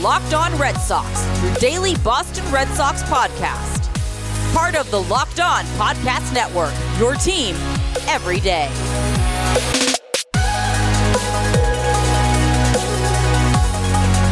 Locked 0.00 0.34
On 0.34 0.56
Red 0.58 0.76
Sox, 0.76 1.26
your 1.42 1.54
daily 1.54 1.94
Boston 1.96 2.50
Red 2.52 2.68
Sox 2.68 3.02
podcast. 3.04 3.92
Part 4.52 4.74
of 4.74 4.90
the 4.90 5.02
Locked 5.02 5.40
On 5.40 5.64
Podcast 5.76 6.32
Network, 6.34 6.74
your 6.98 7.14
team 7.14 7.54
every 8.08 8.40
day. 8.40 8.70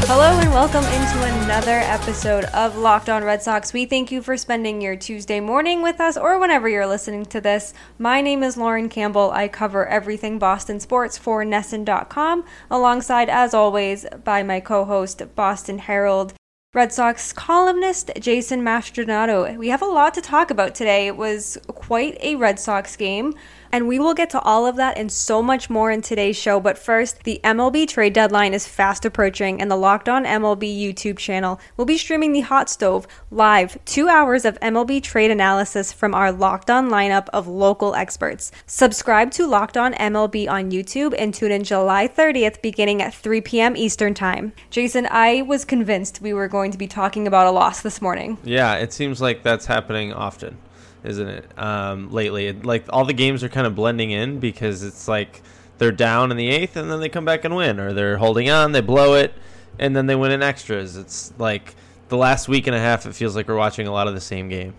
Hello 0.06 0.36
and 0.40 0.50
welcome 0.50 0.84
into 0.84 1.42
another 1.44 1.78
episode 1.78 2.44
of 2.46 2.76
Locked 2.76 3.08
On 3.08 3.22
Red 3.22 3.40
Sox. 3.40 3.72
We 3.72 3.86
thank 3.86 4.10
you 4.10 4.20
for 4.20 4.36
spending 4.36 4.80
your 4.80 4.96
Tuesday 4.96 5.38
morning 5.38 5.80
with 5.80 6.00
us 6.00 6.16
or 6.16 6.40
whenever 6.40 6.68
you're 6.68 6.88
listening 6.88 7.24
to 7.26 7.40
this. 7.40 7.72
My 7.98 8.20
name 8.20 8.42
is 8.42 8.56
Lauren 8.56 8.88
Campbell. 8.88 9.30
I 9.30 9.46
cover 9.46 9.86
everything 9.86 10.40
Boston 10.40 10.80
sports 10.80 11.16
for 11.16 11.44
NESN.com, 11.44 12.44
alongside, 12.68 13.30
as 13.30 13.54
always, 13.54 14.04
by 14.24 14.42
my 14.42 14.58
co 14.58 14.84
host, 14.84 15.22
Boston 15.36 15.78
Herald. 15.78 16.34
Red 16.74 16.90
Sox 16.90 17.34
columnist 17.34 18.10
Jason 18.18 18.62
Mastrodonato. 18.62 19.58
We 19.58 19.68
have 19.68 19.82
a 19.82 19.86
lot 19.86 20.14
to 20.14 20.22
talk 20.22 20.50
about 20.50 20.74
today. 20.74 21.06
It 21.06 21.18
was 21.18 21.58
quite 21.68 22.16
a 22.22 22.36
Red 22.36 22.58
Sox 22.58 22.96
game. 22.96 23.34
And 23.74 23.88
we 23.88 23.98
will 23.98 24.12
get 24.12 24.28
to 24.30 24.40
all 24.42 24.66
of 24.66 24.76
that 24.76 24.98
and 24.98 25.10
so 25.10 25.42
much 25.42 25.70
more 25.70 25.90
in 25.90 26.02
today's 26.02 26.36
show. 26.36 26.60
But 26.60 26.76
first, 26.76 27.24
the 27.24 27.40
MLB 27.42 27.88
trade 27.88 28.12
deadline 28.12 28.52
is 28.52 28.68
fast 28.68 29.06
approaching, 29.06 29.62
and 29.62 29.70
the 29.70 29.76
Locked 29.76 30.10
On 30.10 30.26
MLB 30.26 30.78
YouTube 30.78 31.16
channel 31.16 31.58
will 31.78 31.86
be 31.86 31.96
streaming 31.96 32.32
the 32.32 32.40
Hot 32.42 32.68
Stove 32.68 33.06
live, 33.30 33.82
two 33.86 34.10
hours 34.10 34.44
of 34.44 34.60
MLB 34.60 35.02
trade 35.02 35.30
analysis 35.30 35.90
from 35.90 36.14
our 36.14 36.30
Locked 36.30 36.68
On 36.68 36.90
lineup 36.90 37.28
of 37.32 37.48
local 37.48 37.94
experts. 37.94 38.52
Subscribe 38.66 39.30
to 39.30 39.46
Locked 39.46 39.78
On 39.78 39.94
MLB 39.94 40.50
on 40.50 40.70
YouTube 40.70 41.14
and 41.16 41.32
tune 41.32 41.50
in 41.50 41.64
July 41.64 42.06
30th 42.06 42.60
beginning 42.60 43.00
at 43.00 43.14
3 43.14 43.40
p.m. 43.40 43.74
Eastern 43.74 44.12
Time. 44.12 44.52
Jason, 44.68 45.08
I 45.10 45.40
was 45.40 45.64
convinced 45.64 46.20
we 46.20 46.34
were 46.34 46.48
going 46.48 46.72
to 46.72 46.78
be 46.78 46.86
talking 46.86 47.26
about 47.26 47.46
a 47.46 47.50
loss 47.50 47.80
this 47.80 48.02
morning. 48.02 48.36
Yeah, 48.44 48.74
it 48.74 48.92
seems 48.92 49.22
like 49.22 49.42
that's 49.42 49.64
happening 49.64 50.12
often 50.12 50.58
isn't 51.04 51.28
it? 51.28 51.58
Um, 51.58 52.10
lately, 52.10 52.52
like 52.52 52.86
all 52.88 53.04
the 53.04 53.12
games 53.12 53.42
are 53.42 53.48
kind 53.48 53.66
of 53.66 53.74
blending 53.74 54.10
in 54.10 54.38
because 54.38 54.82
it's 54.82 55.08
like 55.08 55.42
they're 55.78 55.92
down 55.92 56.30
in 56.30 56.36
the 56.36 56.48
eighth 56.48 56.76
and 56.76 56.90
then 56.90 57.00
they 57.00 57.08
come 57.08 57.24
back 57.24 57.44
and 57.44 57.56
win, 57.56 57.80
or 57.80 57.92
they're 57.92 58.18
holding 58.18 58.50
on, 58.50 58.72
they 58.72 58.80
blow 58.80 59.14
it, 59.14 59.34
and 59.78 59.96
then 59.96 60.06
they 60.06 60.14
win 60.14 60.32
in 60.32 60.42
extras. 60.42 60.96
It's 60.96 61.32
like 61.38 61.74
the 62.08 62.16
last 62.16 62.48
week 62.48 62.66
and 62.66 62.76
a 62.76 62.80
half. 62.80 63.06
It 63.06 63.14
feels 63.14 63.34
like 63.34 63.48
we're 63.48 63.56
watching 63.56 63.86
a 63.86 63.92
lot 63.92 64.08
of 64.08 64.14
the 64.14 64.20
same 64.20 64.48
game. 64.48 64.74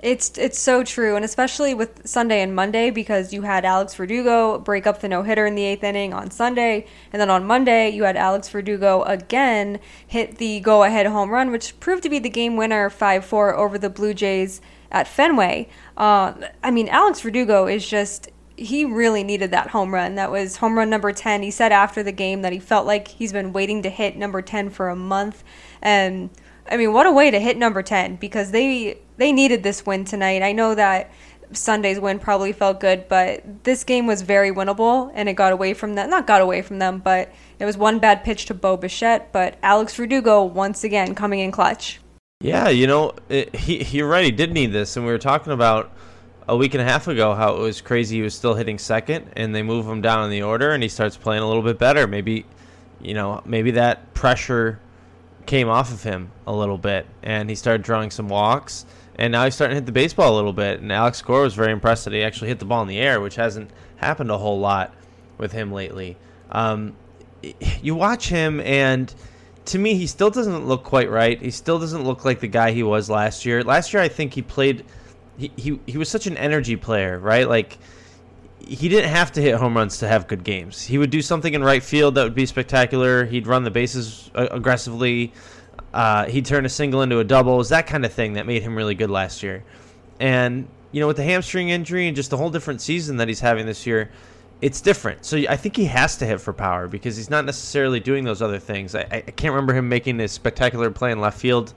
It's 0.00 0.36
it's 0.36 0.58
so 0.58 0.84
true, 0.84 1.16
and 1.16 1.24
especially 1.24 1.72
with 1.72 2.06
Sunday 2.06 2.42
and 2.42 2.54
Monday 2.54 2.90
because 2.90 3.32
you 3.32 3.42
had 3.42 3.64
Alex 3.64 3.94
Verdugo 3.94 4.58
break 4.58 4.86
up 4.86 5.00
the 5.00 5.08
no 5.08 5.22
hitter 5.22 5.46
in 5.46 5.54
the 5.54 5.64
eighth 5.64 5.82
inning 5.82 6.12
on 6.12 6.30
Sunday, 6.30 6.86
and 7.12 7.20
then 7.20 7.30
on 7.30 7.46
Monday 7.46 7.88
you 7.88 8.04
had 8.04 8.16
Alex 8.16 8.48
Verdugo 8.48 9.02
again 9.02 9.80
hit 10.06 10.36
the 10.36 10.60
go 10.60 10.84
ahead 10.84 11.06
home 11.06 11.30
run, 11.30 11.50
which 11.50 11.80
proved 11.80 12.02
to 12.02 12.10
be 12.10 12.18
the 12.18 12.28
game 12.28 12.56
winner 12.56 12.90
five 12.90 13.24
four 13.24 13.56
over 13.56 13.78
the 13.78 13.88
Blue 13.88 14.12
Jays 14.12 14.60
at 14.90 15.08
Fenway. 15.08 15.68
Uh, 15.96 16.34
I 16.62 16.70
mean, 16.70 16.88
Alex 16.88 17.20
Verdugo 17.20 17.66
is 17.66 17.86
just 17.86 18.30
he 18.56 18.84
really 18.84 19.22
needed 19.22 19.50
that 19.50 19.68
home 19.68 19.92
run. 19.92 20.14
That 20.14 20.30
was 20.30 20.56
home 20.56 20.78
run 20.78 20.88
number 20.88 21.12
10. 21.12 21.42
He 21.42 21.50
said 21.50 21.72
after 21.72 22.02
the 22.02 22.12
game 22.12 22.42
that 22.42 22.52
he 22.52 22.58
felt 22.58 22.86
like 22.86 23.08
he's 23.08 23.32
been 23.32 23.52
waiting 23.52 23.82
to 23.82 23.90
hit 23.90 24.16
number 24.16 24.40
10 24.40 24.70
for 24.70 24.88
a 24.88 24.96
month. 24.96 25.44
And 25.82 26.30
I 26.70 26.76
mean, 26.76 26.92
what 26.92 27.06
a 27.06 27.12
way 27.12 27.30
to 27.30 27.38
hit 27.38 27.56
number 27.56 27.82
10 27.82 28.16
because 28.16 28.50
they 28.50 28.98
they 29.18 29.32
needed 29.32 29.62
this 29.62 29.84
win 29.84 30.04
tonight. 30.04 30.42
I 30.42 30.52
know 30.52 30.74
that 30.74 31.10
Sunday's 31.52 32.00
win 32.00 32.18
probably 32.18 32.52
felt 32.52 32.80
good, 32.80 33.08
but 33.08 33.64
this 33.64 33.84
game 33.84 34.06
was 34.06 34.22
very 34.22 34.50
winnable 34.50 35.10
and 35.14 35.28
it 35.28 35.34
got 35.34 35.52
away 35.52 35.74
from 35.74 35.94
them. 35.94 36.10
Not 36.10 36.26
got 36.26 36.40
away 36.40 36.62
from 36.62 36.78
them, 36.78 36.98
but 36.98 37.32
it 37.58 37.64
was 37.64 37.76
one 37.76 37.98
bad 37.98 38.24
pitch 38.24 38.46
to 38.46 38.54
Bo 38.54 38.76
Bichette, 38.76 39.32
but 39.32 39.56
Alex 39.62 39.94
Verdugo 39.94 40.42
once 40.42 40.82
again 40.82 41.14
coming 41.14 41.40
in 41.40 41.52
clutch. 41.52 42.00
Yeah, 42.40 42.68
you 42.68 42.86
know, 42.86 43.14
it, 43.30 43.56
he 43.56 43.82
you're 43.96 44.08
right. 44.08 44.24
He 44.24 44.30
did 44.30 44.52
need 44.52 44.66
this, 44.66 44.96
and 44.96 45.06
we 45.06 45.10
were 45.10 45.18
talking 45.18 45.54
about 45.54 45.90
a 46.46 46.56
week 46.56 46.74
and 46.74 46.82
a 46.82 46.84
half 46.84 47.08
ago 47.08 47.34
how 47.34 47.56
it 47.56 47.60
was 47.60 47.80
crazy. 47.80 48.16
He 48.16 48.22
was 48.22 48.34
still 48.34 48.54
hitting 48.54 48.78
second, 48.78 49.32
and 49.34 49.54
they 49.54 49.62
move 49.62 49.86
him 49.86 50.02
down 50.02 50.22
in 50.24 50.30
the 50.30 50.42
order, 50.42 50.72
and 50.72 50.82
he 50.82 50.88
starts 50.90 51.16
playing 51.16 51.42
a 51.42 51.46
little 51.46 51.62
bit 51.62 51.78
better. 51.78 52.06
Maybe, 52.06 52.44
you 53.00 53.14
know, 53.14 53.42
maybe 53.46 53.70
that 53.72 54.12
pressure 54.12 54.78
came 55.46 55.68
off 55.70 55.90
of 55.90 56.02
him 56.02 56.30
a 56.46 56.54
little 56.54 56.76
bit, 56.76 57.06
and 57.22 57.48
he 57.48 57.56
started 57.56 57.82
drawing 57.82 58.10
some 58.10 58.28
walks, 58.28 58.84
and 59.14 59.32
now 59.32 59.44
he's 59.44 59.54
starting 59.54 59.74
to 59.74 59.80
hit 59.80 59.86
the 59.86 59.92
baseball 59.92 60.34
a 60.34 60.36
little 60.36 60.52
bit. 60.52 60.80
And 60.80 60.92
Alex 60.92 61.22
Cora 61.22 61.42
was 61.42 61.54
very 61.54 61.72
impressed 61.72 62.04
that 62.04 62.12
he 62.12 62.22
actually 62.22 62.48
hit 62.48 62.58
the 62.58 62.66
ball 62.66 62.82
in 62.82 62.88
the 62.88 62.98
air, 62.98 63.18
which 63.18 63.36
hasn't 63.36 63.70
happened 63.96 64.30
a 64.30 64.36
whole 64.36 64.60
lot 64.60 64.94
with 65.38 65.52
him 65.52 65.72
lately. 65.72 66.18
Um, 66.50 66.96
you 67.82 67.94
watch 67.94 68.28
him 68.28 68.60
and 68.60 69.12
to 69.66 69.78
me, 69.78 69.94
he 69.94 70.06
still 70.06 70.30
doesn't 70.30 70.66
look 70.66 70.84
quite 70.84 71.10
right. 71.10 71.40
He 71.40 71.50
still 71.50 71.78
doesn't 71.78 72.04
look 72.04 72.24
like 72.24 72.40
the 72.40 72.48
guy 72.48 72.72
he 72.72 72.82
was 72.82 73.10
last 73.10 73.44
year. 73.44 73.62
Last 73.62 73.92
year, 73.92 74.02
I 74.02 74.08
think 74.08 74.34
he 74.34 74.42
played. 74.42 74.84
He, 75.36 75.50
he, 75.56 75.80
he 75.86 75.98
was 75.98 76.08
such 76.08 76.26
an 76.26 76.36
energy 76.36 76.76
player, 76.76 77.18
right? 77.18 77.48
Like 77.48 77.78
he 78.66 78.88
didn't 78.88 79.10
have 79.10 79.32
to 79.32 79.42
hit 79.42 79.54
home 79.54 79.76
runs 79.76 79.98
to 79.98 80.08
have 80.08 80.26
good 80.26 80.44
games. 80.44 80.82
He 80.82 80.98
would 80.98 81.10
do 81.10 81.20
something 81.20 81.52
in 81.52 81.62
right 81.62 81.82
field 81.82 82.14
that 82.14 82.24
would 82.24 82.34
be 82.34 82.46
spectacular. 82.46 83.24
He'd 83.24 83.46
run 83.46 83.64
the 83.64 83.70
bases 83.70 84.30
uh, 84.34 84.48
aggressively. 84.50 85.32
Uh, 85.92 86.26
he'd 86.26 86.46
turn 86.46 86.64
a 86.64 86.68
single 86.68 87.02
into 87.02 87.18
a 87.18 87.24
double. 87.24 87.54
It 87.54 87.58
was 87.58 87.68
that 87.68 87.86
kind 87.86 88.04
of 88.04 88.12
thing 88.12 88.34
that 88.34 88.46
made 88.46 88.62
him 88.62 88.74
really 88.74 88.94
good 88.94 89.10
last 89.10 89.42
year. 89.42 89.64
And 90.20 90.68
you 90.92 91.00
know, 91.00 91.06
with 91.06 91.16
the 91.16 91.24
hamstring 91.24 91.68
injury 91.68 92.06
and 92.06 92.16
just 92.16 92.32
a 92.32 92.36
whole 92.36 92.50
different 92.50 92.80
season 92.80 93.18
that 93.18 93.28
he's 93.28 93.40
having 93.40 93.66
this 93.66 93.86
year, 93.86 94.10
it's 94.60 94.80
different. 94.80 95.24
So 95.24 95.36
I 95.48 95.56
think 95.56 95.76
he 95.76 95.84
has 95.86 96.16
to 96.18 96.26
hit 96.26 96.40
for 96.40 96.52
power 96.52 96.88
because 96.88 97.16
he's 97.16 97.30
not 97.30 97.44
necessarily 97.44 98.00
doing 98.00 98.24
those 98.24 98.40
other 98.40 98.58
things. 98.58 98.94
I, 98.94 99.00
I 99.00 99.20
can't 99.20 99.52
remember 99.52 99.74
him 99.74 99.88
making 99.88 100.18
a 100.20 100.28
spectacular 100.28 100.90
play 100.90 101.12
in 101.12 101.20
left 101.20 101.38
field 101.38 101.74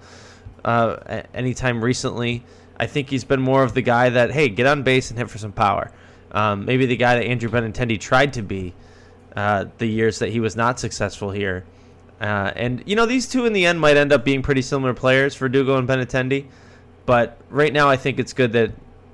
uh, 0.63 1.23
anytime 1.33 1.83
recently. 1.83 2.43
I 2.79 2.87
think 2.87 3.09
he's 3.09 3.25
been 3.25 3.41
more 3.41 3.63
of 3.63 3.73
the 3.73 3.81
guy 3.81 4.09
that, 4.09 4.31
hey, 4.31 4.47
get 4.47 4.65
on 4.65 4.83
base 4.83 5.09
and 5.09 5.19
hit 5.19 5.29
for 5.29 5.37
some 5.37 5.51
power. 5.51 5.91
Um, 6.31 6.65
maybe 6.65 6.85
the 6.85 6.95
guy 6.95 7.15
that 7.15 7.25
Andrew 7.25 7.49
Benintendi 7.49 7.99
tried 7.99 8.33
to 8.33 8.41
be 8.41 8.73
uh, 9.35 9.65
the 9.77 9.87
years 9.87 10.19
that 10.19 10.29
he 10.29 10.39
was 10.39 10.55
not 10.55 10.79
successful 10.79 11.31
here. 11.31 11.65
Uh, 12.21 12.51
and, 12.55 12.83
you 12.85 12.95
know, 12.95 13.05
these 13.05 13.27
two 13.27 13.45
in 13.45 13.53
the 13.53 13.65
end 13.65 13.79
might 13.79 13.97
end 13.97 14.13
up 14.13 14.23
being 14.23 14.41
pretty 14.41 14.61
similar 14.61 14.93
players, 14.93 15.35
Verdugo 15.35 15.77
and 15.77 15.87
Benintendi. 15.87 16.45
But 17.05 17.37
right 17.49 17.73
now, 17.73 17.89
I 17.89 17.97
think 17.97 18.19
it's 18.19 18.33
good 18.33 18.53
that 18.53 18.71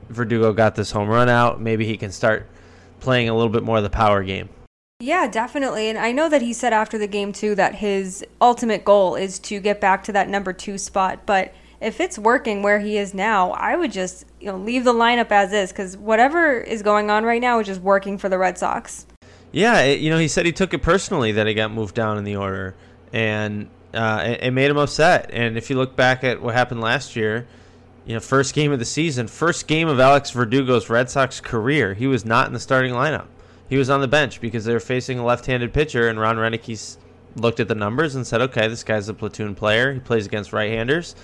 Verdugo 0.09 0.53
got 0.53 0.75
this 0.75 0.91
home 0.91 1.07
run 1.07 1.29
out. 1.29 1.61
Maybe 1.61 1.85
he 1.85 1.97
can 1.97 2.11
start 2.11 2.47
playing 3.05 3.29
a 3.29 3.33
little 3.33 3.51
bit 3.51 3.63
more 3.63 3.77
of 3.77 3.83
the 3.83 3.89
power 3.89 4.23
game. 4.23 4.49
Yeah, 4.99 5.27
definitely. 5.27 5.89
And 5.89 5.97
I 5.97 6.11
know 6.11 6.27
that 6.29 6.41
he 6.41 6.51
said 6.51 6.73
after 6.73 6.97
the 6.97 7.07
game, 7.07 7.31
too, 7.31 7.55
that 7.55 7.75
his 7.75 8.25
ultimate 8.41 8.83
goal 8.83 9.15
is 9.15 9.39
to 9.39 9.59
get 9.59 9.79
back 9.79 10.03
to 10.05 10.11
that 10.13 10.27
number 10.27 10.51
two 10.51 10.77
spot. 10.77 11.25
But 11.25 11.53
if 11.81 11.99
it's 11.99 12.17
working 12.17 12.63
where 12.63 12.79
he 12.79 12.97
is 12.97 13.13
now, 13.13 13.51
I 13.51 13.75
would 13.75 13.91
just 13.91 14.25
you 14.39 14.47
know 14.47 14.57
leave 14.57 14.83
the 14.83 14.93
lineup 14.93 15.31
as 15.31 15.53
is 15.53 15.71
because 15.71 15.97
whatever 15.97 16.59
is 16.59 16.81
going 16.81 17.09
on 17.09 17.23
right 17.25 17.41
now 17.41 17.59
is 17.59 17.67
just 17.67 17.81
working 17.81 18.17
for 18.17 18.29
the 18.29 18.37
Red 18.37 18.57
Sox. 18.57 19.05
Yeah, 19.51 19.81
it, 19.81 19.99
you 19.99 20.09
know, 20.09 20.17
he 20.17 20.27
said 20.27 20.45
he 20.45 20.51
took 20.51 20.73
it 20.73 20.81
personally 20.81 21.33
that 21.33 21.47
he 21.47 21.53
got 21.53 21.71
moved 21.71 21.95
down 21.95 22.17
in 22.17 22.23
the 22.23 22.35
order, 22.37 22.75
and 23.13 23.69
uh, 23.93 24.23
it, 24.25 24.43
it 24.43 24.51
made 24.51 24.71
him 24.71 24.77
upset. 24.77 25.29
And 25.31 25.57
if 25.57 25.69
you 25.69 25.77
look 25.77 25.95
back 25.95 26.23
at 26.23 26.41
what 26.41 26.55
happened 26.55 26.81
last 26.81 27.15
year, 27.15 27.47
you 28.05 28.13
know, 28.13 28.19
first 28.19 28.53
game 28.53 28.71
of 28.71 28.79
the 28.79 28.85
season, 28.85 29.27
first 29.27 29.67
game 29.67 29.87
of 29.87 29.99
Alex 29.99 30.31
Verdugo's 30.31 30.89
Red 30.89 31.09
Sox 31.09 31.39
career. 31.41 31.93
He 31.93 32.07
was 32.07 32.25
not 32.25 32.47
in 32.47 32.53
the 32.53 32.59
starting 32.59 32.93
lineup. 32.93 33.25
He 33.67 33.77
was 33.77 33.89
on 33.89 34.01
the 34.01 34.07
bench 34.07 34.39
because 34.39 34.65
they 34.65 34.73
were 34.73 34.79
facing 34.79 35.17
a 35.17 35.25
left-handed 35.25 35.73
pitcher, 35.73 36.07
and 36.07 36.19
Ron 36.19 36.37
Roenicke 36.37 36.97
looked 37.35 37.59
at 37.59 37.67
the 37.67 37.75
numbers 37.75 38.15
and 38.15 38.25
said, 38.25 38.41
"Okay, 38.41 38.67
this 38.67 38.83
guy's 38.83 39.09
a 39.09 39.13
platoon 39.13 39.55
player. 39.55 39.93
He 39.93 39.99
plays 39.99 40.25
against 40.25 40.53
right-handers." 40.53 41.15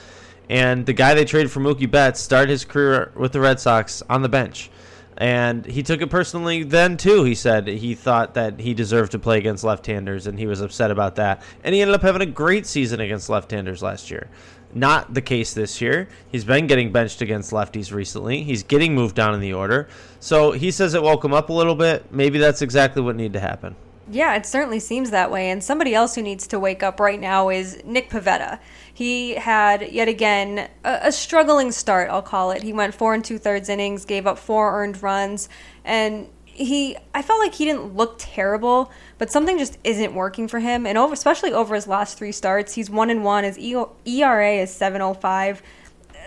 And 0.50 0.86
the 0.86 0.94
guy 0.94 1.14
they 1.14 1.24
traded 1.24 1.52
for 1.52 1.60
Mookie 1.60 1.90
Betts 1.90 2.20
started 2.20 2.50
his 2.50 2.66
career 2.66 3.12
with 3.16 3.32
the 3.32 3.40
Red 3.40 3.60
Sox 3.60 4.04
on 4.10 4.22
the 4.22 4.30
bench. 4.30 4.70
And 5.18 5.66
he 5.66 5.84
took 5.84 6.02
it 6.02 6.10
personally 6.10 6.64
then, 6.64 6.98
too. 6.98 7.24
He 7.24 7.36
said 7.36 7.68
he 7.68 7.94
thought 7.94 8.34
that 8.34 8.60
he 8.60 8.74
deserved 8.74 9.12
to 9.12 9.20
play 9.20 9.38
against 9.38 9.64
left 9.64 9.86
handers, 9.86 10.26
and 10.26 10.40
he 10.40 10.48
was 10.48 10.62
upset 10.62 10.90
about 10.90 11.16
that. 11.18 11.44
And 11.64 11.76
he 11.76 11.82
ended 11.82 11.94
up 11.94 12.02
having 12.02 12.24
a 12.24 12.26
great 12.26 12.66
season 12.66 13.00
against 13.00 13.30
left 13.30 13.52
handers 13.52 13.84
last 13.84 14.10
year. 14.10 14.30
Not 14.74 15.14
the 15.14 15.22
case 15.22 15.54
this 15.54 15.82
year. 15.82 16.08
He's 16.32 16.46
been 16.46 16.68
getting 16.68 16.92
benched 16.92 17.22
against 17.22 17.52
lefties 17.52 17.94
recently. 17.94 18.44
He's 18.44 18.64
getting 18.64 18.96
moved 18.96 19.16
down 19.16 19.34
in 19.34 19.40
the 19.40 19.54
order. 19.54 19.88
So 20.20 20.52
he 20.52 20.72
says 20.72 20.94
it 20.94 21.04
woke 21.04 21.24
him 21.24 21.34
up 21.34 21.50
a 21.50 21.54
little 21.54 21.76
bit. 21.76 22.12
Maybe 22.12 22.38
that's 22.38 22.62
exactly 22.62 23.02
what 23.02 23.16
needed 23.16 23.34
to 23.34 23.40
happen. 23.40 23.76
Yeah, 24.10 24.36
it 24.36 24.46
certainly 24.46 24.80
seems 24.80 25.12
that 25.12 25.32
way. 25.32 25.52
And 25.52 25.64
somebody 25.64 25.96
else 25.96 26.16
who 26.16 26.22
needs 26.22 26.46
to 26.48 26.60
wake 26.60 26.84
up 26.84 27.00
right 27.00 27.20
now 27.20 27.50
is 27.50 27.82
Nick 27.86 28.10
Pivetta. 28.10 28.60
He 28.94 29.36
had 29.36 29.92
yet 29.92 30.10
again 30.10 30.70
a, 30.84 31.00
a, 31.04 31.12
struggling 31.12 31.72
start, 31.72 32.10
I'll 32.10 32.22
call 32.22 32.52
it. 32.52 32.62
He 32.62 32.74
went 32.74 32.94
four 32.94 33.14
and 33.14 33.24
two 33.24 33.38
thirds 33.38 33.70
innings, 33.70 34.04
gave 34.04 34.28
up 34.28 34.38
four 34.38 34.82
earned 34.82 35.02
runs, 35.02 35.48
and 35.86 36.28
he 36.54 36.98
I 37.14 37.22
felt 37.22 37.40
like 37.40 37.56
he 37.56 37.66
didn't 37.66 37.96
look 37.96 38.16
terrible, 38.18 38.92
but 39.18 39.32
something 39.32 39.58
just 39.58 39.78
isn't 39.84 40.14
working 40.14 40.48
for 40.48 40.60
him. 40.60 40.86
And 40.86 40.98
over, 40.98 41.14
especially 41.14 41.54
over 41.54 41.76
his 41.76 41.88
last 41.88 42.18
three 42.18 42.32
starts, 42.32 42.74
he's 42.74 42.90
one 42.90 43.10
and 43.10 43.24
one. 43.24 43.44
His 43.44 43.58
ERA 43.58 44.52
is 44.54 44.74
seven 44.74 45.02
oh 45.02 45.14
five. 45.14 45.62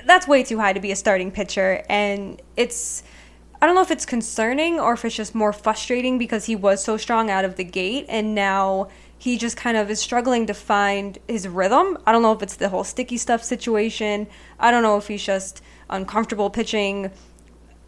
That's 0.07 0.27
way 0.27 0.43
too 0.43 0.59
high 0.59 0.73
to 0.73 0.81
be 0.81 0.93
a 0.93 0.97
starting 0.97 1.31
pitcher, 1.31 1.85
and 1.89 2.41
it's 2.57 3.03
I 3.61 3.67
don't 3.67 3.75
know 3.75 3.83
if 3.83 3.91
it's 3.91 4.07
concerning 4.07 4.79
or 4.79 4.93
if 4.95 5.05
it's 5.05 5.17
just 5.17 5.35
more 5.35 5.53
frustrating 5.53 6.19
because 6.19 6.45
he 6.47 6.57
was 6.57 6.83
so 6.83 6.97
strong 6.97 7.31
out 7.31 7.45
of 7.45 7.57
the 7.57 7.65
gate, 7.65 8.07
and 8.09 8.35
now 8.35 8.89
he 9.17 9.39
just 9.39 9.57
kind 9.57 9.77
of 9.77 9.91
is 9.91 10.01
struggling 10.01 10.47
to 10.47 10.55
find 10.55 11.19
his 11.29 11.49
rhythm. 11.49 11.97
I 12.07 12.13
don't 12.13 12.21
know 12.21 12.33
if 12.33 12.43
it's 12.43 12.57
the 12.57 12.69
whole 12.69 12.85
sticky 12.85 13.17
stuff 13.17 13.43
situation. 13.43 14.27
I 14.59 14.71
don't 14.71 14.83
know 14.83 14.99
if 14.99 15.09
he's 15.09 15.25
just 15.25 15.63
uncomfortable 15.89 16.51
pitching 16.51 17.11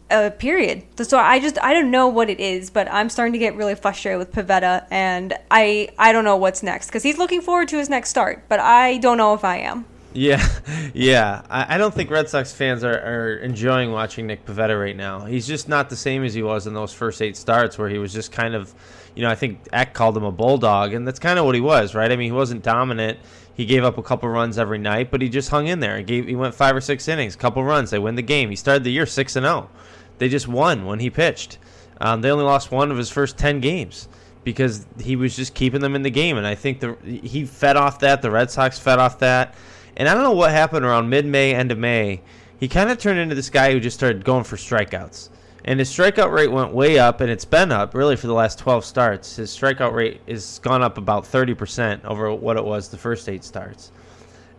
uh, 0.09 0.29
period. 0.31 0.83
So 1.01 1.17
I 1.17 1.39
just 1.39 1.61
I 1.61 1.73
don't 1.73 1.91
know 1.91 2.07
what 2.07 2.29
it 2.29 2.39
is, 2.39 2.69
but 2.69 2.91
I'm 2.91 3.09
starting 3.09 3.33
to 3.33 3.39
get 3.39 3.55
really 3.55 3.75
frustrated 3.75 4.19
with 4.19 4.31
Pivetta, 4.31 4.85
and 4.91 5.33
I 5.51 5.89
I 5.97 6.11
don't 6.11 6.23
know 6.23 6.37
what's 6.37 6.63
next 6.63 6.87
because 6.87 7.03
he's 7.03 7.17
looking 7.17 7.41
forward 7.41 7.67
to 7.69 7.77
his 7.77 7.89
next 7.89 8.09
start, 8.09 8.43
but 8.49 8.59
I 8.59 8.97
don't 8.97 9.17
know 9.17 9.33
if 9.33 9.43
I 9.43 9.57
am. 9.57 9.85
Yeah, 10.13 10.43
yeah. 10.93 11.43
I, 11.49 11.75
I 11.75 11.77
don't 11.77 11.93
think 11.93 12.09
Red 12.09 12.29
Sox 12.29 12.51
fans 12.51 12.83
are, 12.83 12.97
are 12.97 13.37
enjoying 13.37 13.91
watching 13.91 14.25
Nick 14.25 14.45
Pivetta 14.45 14.79
right 14.79 14.95
now. 14.95 15.25
He's 15.25 15.45
just 15.45 15.69
not 15.69 15.89
the 15.89 15.95
same 15.95 16.23
as 16.23 16.33
he 16.33 16.41
was 16.41 16.65
in 16.65 16.73
those 16.73 16.93
first 16.93 17.21
eight 17.21 17.37
starts, 17.37 17.77
where 17.77 17.89
he 17.89 17.99
was 17.99 18.13
just 18.13 18.31
kind 18.31 18.55
of, 18.55 18.73
you 19.15 19.21
know, 19.21 19.29
I 19.29 19.35
think 19.35 19.59
Eck 19.71 19.93
called 19.93 20.17
him 20.17 20.23
a 20.23 20.31
bulldog, 20.31 20.93
and 20.93 21.05
that's 21.05 21.19
kind 21.19 21.37
of 21.37 21.45
what 21.45 21.53
he 21.53 21.61
was, 21.61 21.93
right? 21.93 22.11
I 22.11 22.15
mean, 22.15 22.31
he 22.31 22.35
wasn't 22.35 22.63
dominant. 22.63 23.19
He 23.53 23.65
gave 23.65 23.83
up 23.83 23.97
a 23.97 24.03
couple 24.03 24.29
runs 24.29 24.57
every 24.57 24.77
night, 24.77 25.11
but 25.11 25.21
he 25.21 25.29
just 25.29 25.49
hung 25.49 25.67
in 25.67 25.79
there. 25.79 25.97
He 25.97 26.03
gave 26.03 26.27
he 26.27 26.35
went 26.35 26.55
five 26.55 26.75
or 26.75 26.81
six 26.81 27.07
innings, 27.07 27.35
couple 27.35 27.63
runs. 27.63 27.89
They 27.89 27.99
win 27.99 28.15
the 28.15 28.21
game. 28.21 28.49
He 28.49 28.55
started 28.55 28.83
the 28.83 28.91
year 28.91 29.05
six 29.05 29.35
and 29.35 29.45
zero. 29.45 29.69
Oh. 29.71 29.86
They 30.17 30.29
just 30.29 30.47
won 30.47 30.85
when 30.85 30.99
he 30.99 31.09
pitched. 31.09 31.57
Um, 31.99 32.21
they 32.21 32.31
only 32.31 32.45
lost 32.45 32.71
one 32.71 32.91
of 32.91 32.97
his 32.97 33.09
first 33.09 33.37
ten 33.37 33.59
games 33.59 34.07
because 34.43 34.85
he 35.01 35.15
was 35.15 35.35
just 35.35 35.53
keeping 35.53 35.81
them 35.81 35.95
in 35.95 36.03
the 36.03 36.09
game, 36.09 36.37
and 36.37 36.47
I 36.47 36.55
think 36.55 36.79
the 36.79 36.95
he 37.03 37.45
fed 37.45 37.75
off 37.75 37.99
that. 37.99 38.21
The 38.21 38.31
Red 38.31 38.49
Sox 38.49 38.79
fed 38.79 38.99
off 38.99 39.19
that. 39.19 39.55
And 39.97 40.07
I 40.07 40.13
don't 40.13 40.23
know 40.23 40.31
what 40.31 40.51
happened 40.51 40.85
around 40.85 41.09
mid 41.09 41.25
May, 41.25 41.53
end 41.53 41.71
of 41.71 41.77
May. 41.77 42.21
He 42.59 42.67
kind 42.67 42.89
of 42.89 42.97
turned 42.97 43.19
into 43.19 43.35
this 43.35 43.49
guy 43.49 43.71
who 43.71 43.79
just 43.79 43.97
started 43.97 44.23
going 44.23 44.43
for 44.43 44.55
strikeouts. 44.55 45.29
And 45.65 45.79
his 45.79 45.89
strikeout 45.89 46.31
rate 46.31 46.49
went 46.49 46.71
way 46.71 46.97
up, 46.97 47.19
and 47.19 47.29
it's 47.29 47.45
been 47.45 47.71
up 47.71 47.93
really 47.93 48.15
for 48.15 48.27
the 48.27 48.33
last 48.33 48.57
12 48.59 48.85
starts. 48.85 49.35
His 49.35 49.51
strikeout 49.51 49.91
rate 49.91 50.21
has 50.27 50.59
gone 50.59 50.81
up 50.81 50.97
about 50.97 51.25
30% 51.25 52.05
over 52.05 52.33
what 52.33 52.55
it 52.55 52.63
was 52.63 52.87
the 52.87 52.97
first 52.97 53.27
eight 53.27 53.43
starts. 53.43 53.91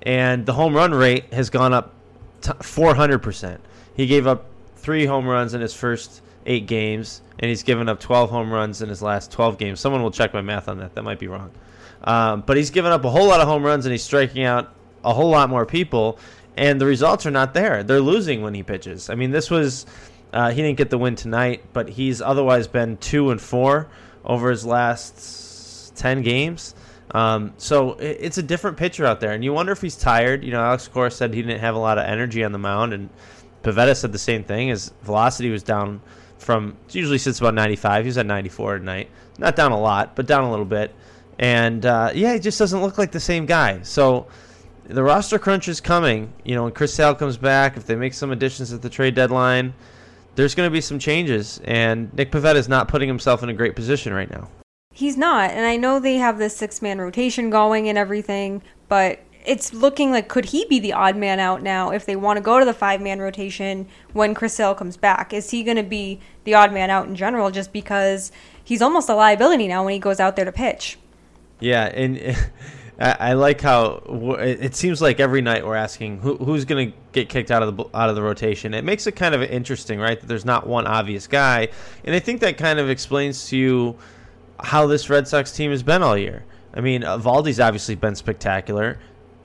And 0.02 0.44
the 0.44 0.52
home 0.52 0.74
run 0.74 0.92
rate 0.92 1.32
has 1.32 1.48
gone 1.48 1.72
up 1.72 1.94
400%. 2.42 3.58
He 3.94 4.06
gave 4.06 4.26
up 4.26 4.46
three 4.88 5.04
home 5.04 5.26
runs 5.26 5.52
in 5.52 5.60
his 5.60 5.74
first 5.74 6.22
eight 6.46 6.66
games, 6.66 7.20
and 7.38 7.50
he's 7.50 7.62
given 7.62 7.90
up 7.90 8.00
12 8.00 8.30
home 8.30 8.50
runs 8.50 8.80
in 8.80 8.88
his 8.88 9.02
last 9.02 9.30
12 9.30 9.58
games. 9.58 9.80
Someone 9.80 10.02
will 10.02 10.10
check 10.10 10.32
my 10.32 10.40
math 10.40 10.66
on 10.66 10.78
that. 10.78 10.94
That 10.94 11.02
might 11.02 11.18
be 11.18 11.28
wrong. 11.28 11.50
Um, 12.04 12.42
but 12.46 12.56
he's 12.56 12.70
given 12.70 12.90
up 12.90 13.04
a 13.04 13.10
whole 13.10 13.26
lot 13.26 13.42
of 13.42 13.46
home 13.46 13.62
runs, 13.62 13.84
and 13.84 13.92
he's 13.92 14.02
striking 14.02 14.44
out 14.44 14.72
a 15.04 15.12
whole 15.12 15.28
lot 15.28 15.50
more 15.50 15.66
people, 15.66 16.18
and 16.56 16.80
the 16.80 16.86
results 16.86 17.26
are 17.26 17.30
not 17.30 17.52
there. 17.52 17.82
They're 17.82 18.00
losing 18.00 18.40
when 18.40 18.54
he 18.54 18.62
pitches. 18.62 19.10
I 19.10 19.14
mean, 19.14 19.30
this 19.30 19.50
was 19.50 19.84
uh, 20.32 20.52
he 20.52 20.62
didn't 20.62 20.78
get 20.78 20.88
the 20.88 20.96
win 20.96 21.16
tonight, 21.16 21.64
but 21.74 21.90
he's 21.90 22.22
otherwise 22.22 22.66
been 22.66 22.96
two 22.96 23.30
and 23.30 23.38
four 23.38 23.88
over 24.24 24.50
his 24.50 24.64
last 24.64 25.96
ten 25.96 26.22
games. 26.22 26.74
Um, 27.10 27.52
so 27.58 27.92
it's 28.00 28.38
a 28.38 28.42
different 28.42 28.78
pitcher 28.78 29.04
out 29.04 29.20
there, 29.20 29.32
and 29.32 29.44
you 29.44 29.52
wonder 29.52 29.72
if 29.72 29.82
he's 29.82 29.96
tired. 29.96 30.44
You 30.44 30.52
know, 30.52 30.62
Alex 30.62 30.88
Cora 30.88 31.10
said 31.10 31.34
he 31.34 31.42
didn't 31.42 31.60
have 31.60 31.74
a 31.74 31.78
lot 31.78 31.98
of 31.98 32.06
energy 32.06 32.42
on 32.42 32.52
the 32.52 32.58
mound, 32.58 32.94
and 32.94 33.10
Pivetta 33.62 33.96
said 33.96 34.12
the 34.12 34.18
same 34.18 34.44
thing. 34.44 34.68
His 34.68 34.92
velocity 35.02 35.50
was 35.50 35.62
down 35.62 36.00
from 36.38 36.76
usually 36.90 37.18
sits 37.18 37.40
about 37.40 37.54
95. 37.54 38.04
He 38.04 38.08
was 38.08 38.18
at 38.18 38.26
94 38.26 38.78
tonight. 38.78 39.10
Not 39.38 39.56
down 39.56 39.72
a 39.72 39.80
lot, 39.80 40.16
but 40.16 40.26
down 40.26 40.44
a 40.44 40.50
little 40.50 40.64
bit. 40.64 40.94
And 41.38 41.84
uh, 41.84 42.10
yeah, 42.14 42.34
he 42.34 42.40
just 42.40 42.58
doesn't 42.58 42.80
look 42.80 42.98
like 42.98 43.12
the 43.12 43.20
same 43.20 43.46
guy. 43.46 43.82
So 43.82 44.26
the 44.84 45.02
roster 45.02 45.38
crunch 45.38 45.68
is 45.68 45.80
coming. 45.80 46.32
You 46.44 46.54
know, 46.54 46.64
when 46.64 46.72
Chris 46.72 46.94
Sale 46.94 47.14
comes 47.14 47.36
back, 47.36 47.76
if 47.76 47.86
they 47.86 47.94
make 47.94 48.14
some 48.14 48.32
additions 48.32 48.72
at 48.72 48.82
the 48.82 48.90
trade 48.90 49.14
deadline, 49.14 49.74
there's 50.34 50.54
going 50.54 50.66
to 50.66 50.72
be 50.72 50.80
some 50.80 50.98
changes. 50.98 51.60
And 51.64 52.12
Nick 52.14 52.32
Pivetta 52.32 52.56
is 52.56 52.68
not 52.68 52.88
putting 52.88 53.08
himself 53.08 53.42
in 53.42 53.48
a 53.48 53.54
great 53.54 53.76
position 53.76 54.12
right 54.12 54.30
now. 54.30 54.48
He's 54.92 55.16
not. 55.16 55.50
And 55.50 55.64
I 55.64 55.76
know 55.76 56.00
they 56.00 56.16
have 56.16 56.38
this 56.38 56.56
six 56.56 56.82
man 56.82 57.00
rotation 57.00 57.50
going 57.50 57.88
and 57.88 57.96
everything, 57.96 58.62
but 58.88 59.20
it's 59.48 59.72
looking 59.72 60.12
like 60.12 60.28
could 60.28 60.44
he 60.44 60.66
be 60.66 60.78
the 60.78 60.92
odd 60.92 61.16
man 61.16 61.40
out 61.40 61.62
now 61.62 61.90
if 61.90 62.04
they 62.04 62.14
want 62.16 62.36
to 62.36 62.42
go 62.42 62.58
to 62.58 62.66
the 62.66 62.74
five 62.74 63.00
man 63.00 63.18
rotation 63.18 63.86
when 64.12 64.34
Chris 64.34 64.52
Sale 64.52 64.74
comes 64.74 64.98
back? 64.98 65.32
Is 65.32 65.50
he 65.50 65.62
going 65.62 65.78
to 65.78 65.82
be 65.82 66.20
the 66.44 66.54
odd 66.54 66.72
man 66.72 66.90
out 66.90 67.08
in 67.08 67.16
general 67.16 67.50
just 67.50 67.72
because 67.72 68.30
he's 68.62 68.82
almost 68.82 69.08
a 69.08 69.14
liability 69.14 69.66
now 69.66 69.84
when 69.84 69.94
he 69.94 69.98
goes 69.98 70.20
out 70.20 70.36
there 70.36 70.44
to 70.44 70.52
pitch? 70.52 70.98
Yeah, 71.60 71.86
and 71.86 72.36
I, 73.00 73.32
like 73.32 73.60
how 73.62 74.02
it 74.38 74.74
seems 74.74 75.00
like 75.00 75.18
every 75.18 75.40
night 75.40 75.64
we're 75.64 75.76
asking 75.76 76.18
who, 76.18 76.36
who's 76.36 76.66
going 76.66 76.90
to 76.90 76.98
get 77.12 77.30
kicked 77.30 77.50
out 77.50 77.62
of 77.62 77.74
the 77.74 77.84
out 77.94 78.10
of 78.10 78.16
the 78.16 78.22
rotation. 78.22 78.74
It 78.74 78.84
makes 78.84 79.06
it 79.06 79.12
kind 79.12 79.34
of 79.34 79.42
interesting, 79.42 79.98
right? 79.98 80.20
That 80.20 80.26
there's 80.26 80.44
not 80.44 80.66
one 80.66 80.86
obvious 80.86 81.26
guy, 81.26 81.68
and 82.04 82.14
I 82.14 82.18
think 82.18 82.40
that 82.40 82.58
kind 82.58 82.78
of 82.78 82.90
explains 82.90 83.48
to 83.48 83.56
you 83.56 83.96
how 84.60 84.86
this 84.86 85.08
Red 85.08 85.26
Sox 85.26 85.52
team 85.52 85.70
has 85.70 85.82
been 85.82 86.02
all 86.02 86.18
year. 86.18 86.44
I 86.74 86.80
mean, 86.80 87.02
uh, 87.02 87.18
Eovaldi's 87.18 87.60
obviously 87.60 87.94
been 87.94 88.14
spectacular. 88.14 88.98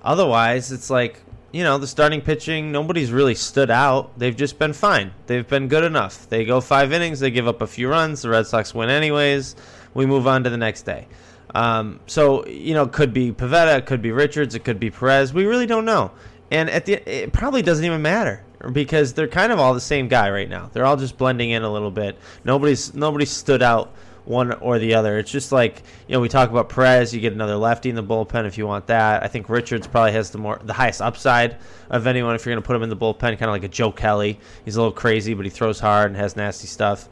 Otherwise, 0.04 0.72
it's 0.72 0.90
like 0.90 1.22
you 1.52 1.64
know 1.64 1.78
the 1.78 1.88
starting 1.88 2.22
pitching. 2.22 2.72
Nobody's 2.72 3.12
really 3.12 3.36
stood 3.36 3.70
out. 3.70 4.18
They've 4.18 4.36
just 4.36 4.60
been 4.60 4.74
fine. 4.74 5.14
They've 5.28 5.48
been 5.48 5.68
good 5.68 5.84
enough. 5.84 6.28
They 6.30 6.46
go 6.46 6.60
five 6.62 6.92
innings. 6.92 7.20
They 7.20 7.32
give 7.32 7.48
up 7.48 7.62
a 7.62 7.68
few 7.68 7.90
runs. 7.90 8.22
The 8.22 8.30
Red 8.30 8.48
Sox 8.48 8.74
win 8.74 8.90
anyways. 8.90 9.56
We 9.94 10.06
move 10.06 10.28
on 10.28 10.44
to 10.44 10.50
the 10.50 10.58
next 10.58 10.84
day. 10.84 11.08
Um, 11.56 12.00
so 12.08 12.46
you 12.48 12.74
know, 12.74 12.88
could 12.88 13.14
be 13.14 13.32
Pivetta, 13.32 13.78
it 13.78 13.86
could 13.86 14.02
be 14.02 14.12
Richards, 14.12 14.56
it 14.56 14.64
could 14.64 14.80
be 14.80 14.90
Perez. 14.90 15.34
We 15.34 15.46
really 15.46 15.68
don't 15.68 15.86
know, 15.86 16.12
and 16.52 16.70
at 16.70 16.86
the 16.86 16.94
it 17.08 17.32
probably 17.32 17.62
doesn't 17.62 17.86
even 17.86 18.02
matter 18.02 18.44
because 18.72 19.14
they're 19.14 19.28
kind 19.28 19.52
of 19.52 19.60
all 19.60 19.74
the 19.74 19.82
same 19.82 20.08
guy 20.08 20.32
right 20.32 20.50
now. 20.50 20.70
They're 20.74 20.86
all 20.86 20.98
just 20.98 21.18
blending 21.18 21.52
in 21.52 21.64
a 21.64 21.72
little 21.72 21.92
bit. 21.92 22.18
Nobody's 22.44 22.94
nobody 22.94 23.26
stood 23.26 23.62
out 23.62 23.94
one 24.26 24.54
or 24.54 24.80
the 24.80 24.96
other. 24.96 25.18
It's 25.18 25.32
just 25.32 25.52
like 25.52 25.84
you 26.08 26.14
know 26.14 26.20
we 26.20 26.30
talk 26.30 26.50
about 26.50 26.70
Perez. 26.70 27.14
You 27.14 27.22
get 27.22 27.34
another 27.34 27.56
lefty 27.56 27.90
in 27.90 27.96
the 27.96 28.04
bullpen 28.04 28.46
if 28.46 28.58
you 28.58 28.66
want 28.66 28.88
that. 28.88 29.24
I 29.24 29.28
think 29.28 29.50
Richards 29.50 29.88
probably 29.88 30.14
has 30.14 30.32
the 30.32 30.38
more 30.38 30.60
the 30.64 30.74
highest 30.74 31.02
upside 31.02 31.58
of 31.90 32.08
anyone 32.08 32.36
if 32.36 32.46
you're 32.46 32.54
going 32.54 32.64
to 32.64 32.66
put 32.66 32.76
him 32.76 32.84
in 32.84 32.90
the 32.90 32.98
bullpen, 32.98 33.20
kind 33.20 33.44
of 33.44 33.50
like 33.50 33.64
a 33.64 33.68
Joe 33.68 33.92
Kelly. 33.92 34.40
He's 34.66 34.76
a 34.76 34.80
little 34.80 34.94
crazy, 34.94 35.34
but 35.34 35.46
he 35.46 35.50
throws 35.50 35.80
hard 35.80 36.08
and 36.08 36.18
has 36.18 36.36
nasty 36.36 36.68
stuff. 36.68 37.10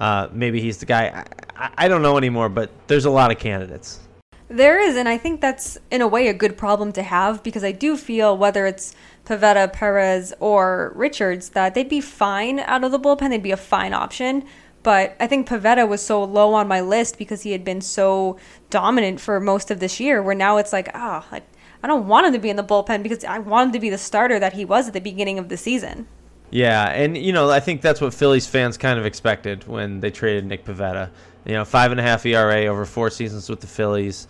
Uh, 0.00 0.28
maybe 0.32 0.60
he's 0.60 0.78
the 0.78 0.86
guy. 0.86 1.24
I, 1.56 1.70
I 1.78 1.88
don't 1.88 2.02
know 2.02 2.18
anymore, 2.18 2.48
but 2.48 2.70
there's 2.86 3.04
a 3.04 3.10
lot 3.10 3.30
of 3.30 3.38
candidates. 3.38 4.00
There 4.48 4.78
is, 4.78 4.96
and 4.96 5.08
I 5.08 5.16
think 5.16 5.40
that's 5.40 5.78
in 5.90 6.02
a 6.02 6.06
way 6.06 6.28
a 6.28 6.34
good 6.34 6.58
problem 6.58 6.92
to 6.92 7.02
have 7.02 7.42
because 7.42 7.64
I 7.64 7.72
do 7.72 7.96
feel 7.96 8.36
whether 8.36 8.66
it's 8.66 8.94
Pivetta, 9.24 9.72
Perez, 9.72 10.34
or 10.38 10.92
Richards 10.94 11.50
that 11.50 11.74
they'd 11.74 11.88
be 11.88 12.02
fine 12.02 12.60
out 12.60 12.84
of 12.84 12.92
the 12.92 12.98
bullpen. 13.00 13.30
They'd 13.30 13.42
be 13.42 13.52
a 13.52 13.56
fine 13.56 13.94
option. 13.94 14.44
But 14.84 15.16
I 15.18 15.26
think 15.26 15.48
Pivetta 15.48 15.88
was 15.88 16.02
so 16.02 16.22
low 16.22 16.52
on 16.54 16.68
my 16.68 16.82
list 16.82 17.18
because 17.18 17.42
he 17.42 17.52
had 17.52 17.64
been 17.64 17.80
so 17.80 18.38
dominant 18.70 19.18
for 19.18 19.40
most 19.40 19.70
of 19.70 19.80
this 19.80 19.98
year. 19.98 20.22
Where 20.22 20.34
now 20.34 20.58
it's 20.58 20.72
like, 20.72 20.90
ah, 20.94 21.26
oh, 21.32 21.40
I 21.82 21.86
don't 21.86 22.06
want 22.06 22.26
him 22.26 22.34
to 22.34 22.38
be 22.38 22.50
in 22.50 22.56
the 22.56 22.62
bullpen 22.62 23.02
because 23.02 23.24
I 23.24 23.38
want 23.38 23.68
him 23.68 23.72
to 23.72 23.80
be 23.80 23.90
the 23.90 23.98
starter 23.98 24.38
that 24.38 24.52
he 24.52 24.64
was 24.64 24.86
at 24.86 24.92
the 24.92 25.00
beginning 25.00 25.38
of 25.38 25.48
the 25.48 25.56
season. 25.56 26.06
Yeah, 26.50 26.90
and 26.90 27.16
you 27.16 27.32
know, 27.32 27.50
I 27.50 27.60
think 27.60 27.80
that's 27.80 28.00
what 28.00 28.14
Phillies 28.14 28.46
fans 28.46 28.76
kind 28.76 28.98
of 28.98 29.06
expected 29.06 29.66
when 29.66 30.00
they 30.00 30.10
traded 30.10 30.44
Nick 30.44 30.64
Pivetta. 30.64 31.10
You 31.46 31.54
know, 31.54 31.64
five 31.64 31.90
and 31.90 31.98
a 31.98 32.02
half 32.02 32.24
ERA 32.24 32.66
over 32.66 32.84
four 32.84 33.10
seasons 33.10 33.48
with 33.48 33.60
the 33.60 33.66
Phillies. 33.66 34.28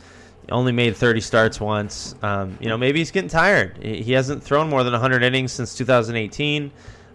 Only 0.50 0.72
made 0.72 0.96
30 0.96 1.20
starts 1.20 1.60
once. 1.60 2.14
Um, 2.22 2.58
you 2.60 2.68
know, 2.68 2.76
maybe 2.76 2.98
he's 2.98 3.10
getting 3.10 3.30
tired. 3.30 3.78
He 3.82 4.12
hasn't 4.12 4.42
thrown 4.42 4.68
more 4.68 4.84
than 4.84 4.92
100 4.92 5.22
innings 5.22 5.52
since 5.52 5.74
2018. 5.74 6.70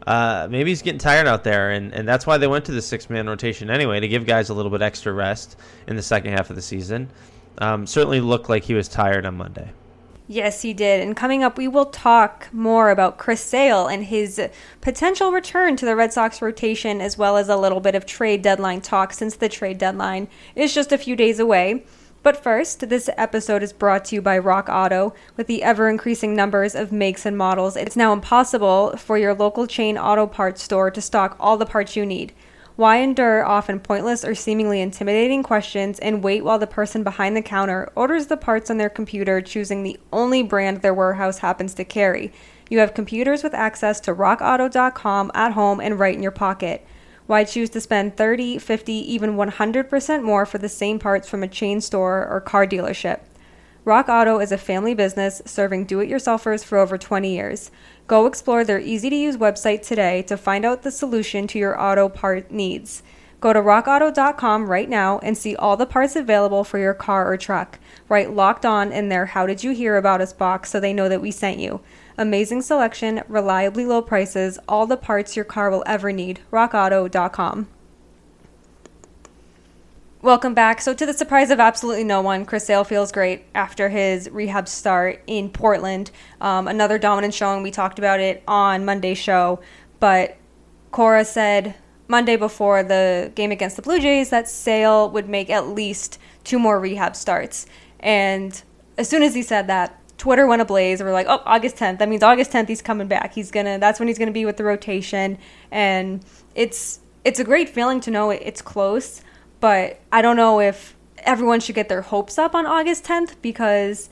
Uh, 0.08 0.48
maybe 0.50 0.72
he's 0.72 0.82
getting 0.82 1.00
tired 1.00 1.28
out 1.28 1.44
there, 1.44 1.72
and, 1.72 1.94
and 1.94 2.08
that's 2.08 2.26
why 2.26 2.38
they 2.38 2.48
went 2.48 2.66
to 2.66 2.72
the 2.72 2.82
six 2.82 3.10
man 3.10 3.28
rotation 3.28 3.70
anyway 3.70 4.00
to 4.00 4.08
give 4.08 4.26
guys 4.26 4.50
a 4.50 4.54
little 4.54 4.72
bit 4.72 4.82
extra 4.82 5.14
rest 5.14 5.58
in 5.88 5.96
the 5.96 6.02
second 6.02 6.32
half 6.32 6.50
of 6.50 6.56
the 6.56 6.62
season. 6.62 7.10
Um, 7.58 7.86
certainly 7.86 8.22
looked 8.22 8.50
like 8.50 8.64
he 8.64 8.74
was 8.74 8.88
tired 8.88 9.26
on 9.26 9.36
Monday. 9.36 9.72
Yes, 10.32 10.62
he 10.62 10.76
did. 10.76 11.02
And 11.02 11.18
coming 11.18 11.42
up, 11.42 11.58
we 11.58 11.68
will 11.68 11.88
talk 11.88 12.50
more 12.54 12.92
about 12.92 13.18
Chris 13.18 13.42
Sale 13.42 13.88
and 13.88 14.04
his 14.04 14.40
potential 14.80 15.32
return 15.32 15.76
to 15.78 15.88
the 15.88 15.96
Red 15.96 16.14
Sox 16.14 16.40
rotation, 16.40 17.02
as 17.02 17.18
well 17.18 17.36
as 17.36 17.50
a 17.50 17.58
little 17.58 17.80
bit 17.80 17.96
of 17.96 18.06
trade 18.06 18.44
deadline 18.44 18.80
talk 18.80 19.12
since 19.12 19.36
the 19.36 19.50
trade 19.50 19.80
deadline 19.80 20.28
is 20.56 20.74
just 20.74 20.92
a 20.92 21.00
few 21.00 21.16
days 21.16 21.40
away. 21.40 21.84
But 22.22 22.44
first, 22.44 22.90
this 22.90 23.10
episode 23.16 23.64
is 23.64 23.72
brought 23.72 24.04
to 24.06 24.16
you 24.16 24.22
by 24.22 24.38
Rock 24.38 24.68
Auto. 24.70 25.14
With 25.38 25.48
the 25.48 25.64
ever 25.64 25.88
increasing 25.88 26.36
numbers 26.36 26.76
of 26.76 26.92
makes 26.92 27.26
and 27.26 27.38
models, 27.38 27.78
it's 27.78 27.96
now 27.96 28.12
impossible 28.12 28.98
for 28.98 29.18
your 29.18 29.34
local 29.34 29.66
chain 29.68 29.98
auto 29.98 30.28
parts 30.28 30.62
store 30.62 30.92
to 30.92 31.02
stock 31.02 31.38
all 31.40 31.56
the 31.56 31.66
parts 31.66 31.96
you 31.96 32.06
need. 32.06 32.34
Why 32.76 32.98
endure 32.98 33.46
often 33.46 33.80
pointless 33.80 34.26
or 34.26 34.36
seemingly 34.36 34.82
intimidating 34.82 35.44
questions 35.44 35.98
and 36.00 36.24
wait 36.24 36.44
while 36.44 36.60
the 36.60 36.68
person 36.68 37.04
behind 37.04 37.38
the 37.38 37.42
counter 37.42 37.90
orders 37.96 38.28
the 38.28 38.38
parts 38.38 38.70
on 38.70 38.78
their 38.78 38.90
computer, 38.90 39.42
choosing 39.42 39.84
the 39.84 40.00
only 40.12 40.44
brand 40.44 40.82
their 40.82 40.94
warehouse 40.94 41.40
happens 41.40 41.74
to 41.76 41.86
carry? 41.86 42.34
You 42.70 42.80
have 42.80 42.94
computers 42.94 43.44
with 43.44 43.54
access 43.54 44.00
to 44.02 44.14
rockauto.com 44.14 45.32
at 45.34 45.54
home 45.54 45.80
and 45.80 45.98
right 45.98 46.16
in 46.16 46.24
your 46.24 46.32
pocket. 46.32 46.86
Why 47.30 47.44
choose 47.44 47.70
to 47.70 47.80
spend 47.80 48.18
30, 48.18 48.58
50, 48.58 48.92
even 48.92 49.36
100% 49.36 50.24
more 50.24 50.48
for 50.48 50.58
the 50.58 50.68
same 50.68 50.98
parts 50.98 51.30
from 51.30 51.44
a 51.44 51.48
chain 51.48 51.80
store 51.80 52.28
or 52.28 52.42
car 52.42 52.66
dealership? 52.66 53.20
Rock 53.86 54.10
Auto 54.10 54.40
is 54.40 54.52
a 54.52 54.58
family 54.58 54.96
business 54.96 55.40
serving 55.46 55.86
do 55.86 56.00
it 56.00 56.10
yourselfers 56.10 56.64
for 56.64 56.80
over 56.80 56.98
20 56.98 57.32
years. 57.32 57.70
Go 58.08 58.26
explore 58.26 58.64
their 58.64 58.80
easy 58.80 59.12
to 59.12 59.16
use 59.16 59.38
website 59.38 59.84
today 59.86 60.24
to 60.24 60.38
find 60.38 60.66
out 60.66 60.82
the 60.82 60.90
solution 60.90 61.46
to 61.46 61.60
your 61.60 61.80
auto 61.80 62.10
part 62.10 62.50
needs. 62.50 63.04
Go 63.40 63.54
to 63.54 63.62
rockauto.com 63.62 64.68
right 64.68 64.90
now 64.90 65.20
and 65.20 65.38
see 65.38 65.56
all 65.56 65.78
the 65.78 65.86
parts 65.86 66.16
available 66.16 66.64
for 66.64 66.80
your 66.80 66.96
car 66.96 67.32
or 67.32 67.38
truck. 67.38 67.78
Write 68.08 68.34
locked 68.34 68.66
on 68.66 68.92
in 68.92 69.10
their 69.10 69.28
How 69.28 69.46
Did 69.46 69.64
You 69.64 69.70
Hear 69.70 69.98
About 69.98 70.20
Us 70.20 70.34
box 70.34 70.72
so 70.72 70.80
they 70.80 70.94
know 70.94 71.08
that 71.08 71.22
we 71.22 71.30
sent 71.30 71.60
you. 71.60 71.80
Amazing 72.20 72.64
selection, 72.64 73.24
reliably 73.30 73.86
low 73.86 74.02
prices, 74.02 74.60
all 74.68 74.86
the 74.86 74.98
parts 74.98 75.38
your 75.38 75.46
car 75.46 75.72
will 75.72 75.86
ever 75.86 76.12
need. 76.12 76.42
RockAuto.com. 76.52 77.70
Welcome 80.22 80.54
back. 80.54 80.82
So, 80.82 80.94
to 80.94 81.06
the 81.06 81.14
surprise 81.14 81.50
of 81.50 81.62
absolutely 81.62 82.04
no 82.04 82.20
one, 82.20 82.46
Chris 82.46 82.66
Sale 82.66 82.84
feels 82.84 83.14
great 83.14 83.46
after 83.56 83.88
his 83.88 84.30
rehab 84.32 84.68
start 84.68 85.22
in 85.28 85.50
Portland. 85.50 86.12
Um, 86.42 86.68
another 86.68 87.00
dominant 87.00 87.34
showing. 87.34 87.64
We 87.64 87.72
talked 87.72 88.00
about 88.00 88.20
it 88.20 88.44
on 88.46 88.84
Monday's 88.84 89.18
show, 89.18 89.62
but 90.02 90.36
Cora 90.92 91.24
said 91.24 91.76
Monday 92.10 92.36
before 92.36 92.84
the 92.84 93.32
game 93.34 93.54
against 93.54 93.78
the 93.78 93.82
Blue 93.82 94.02
Jays 94.02 94.30
that 94.30 94.50
Sale 94.50 95.10
would 95.12 95.30
make 95.30 95.50
at 95.50 95.70
least 95.70 96.20
two 96.44 96.60
more 96.60 96.82
rehab 96.82 97.16
starts. 97.16 97.66
And 98.02 98.62
as 98.98 99.08
soon 99.08 99.24
as 99.24 99.36
he 99.36 99.42
said 99.42 99.68
that, 99.68 99.99
Twitter 100.20 100.46
went 100.46 100.62
ablaze. 100.62 101.02
We're 101.02 101.12
like, 101.12 101.26
oh, 101.28 101.42
August 101.46 101.78
10th. 101.78 101.98
That 101.98 102.10
means 102.10 102.22
August 102.22 102.52
10th 102.52 102.68
he's 102.68 102.84
coming 102.84 103.08
back. 103.08 103.34
He's 103.34 103.50
gonna. 103.50 103.80
That's 103.80 104.00
when 104.00 104.08
he's 104.08 104.20
gonna 104.20 104.32
be 104.32 104.46
with 104.46 104.58
the 104.58 104.64
rotation, 104.64 105.40
and 105.72 106.24
it's 106.54 107.00
it's 107.26 107.40
a 107.40 107.44
great 107.44 107.70
feeling 107.70 108.00
to 108.02 108.12
know 108.12 108.30
it's 108.30 108.62
close 108.62 109.24
but 109.60 110.00
I 110.12 110.22
don't 110.22 110.36
know 110.36 110.60
if 110.60 110.96
everyone 111.20 111.60
should 111.60 111.76
get 111.76 111.90
their 111.90 112.02
hopes 112.02 112.38
up 112.38 112.56
on 112.56 112.66
August 112.66 113.04
10th 113.04 113.36
because 113.42 114.10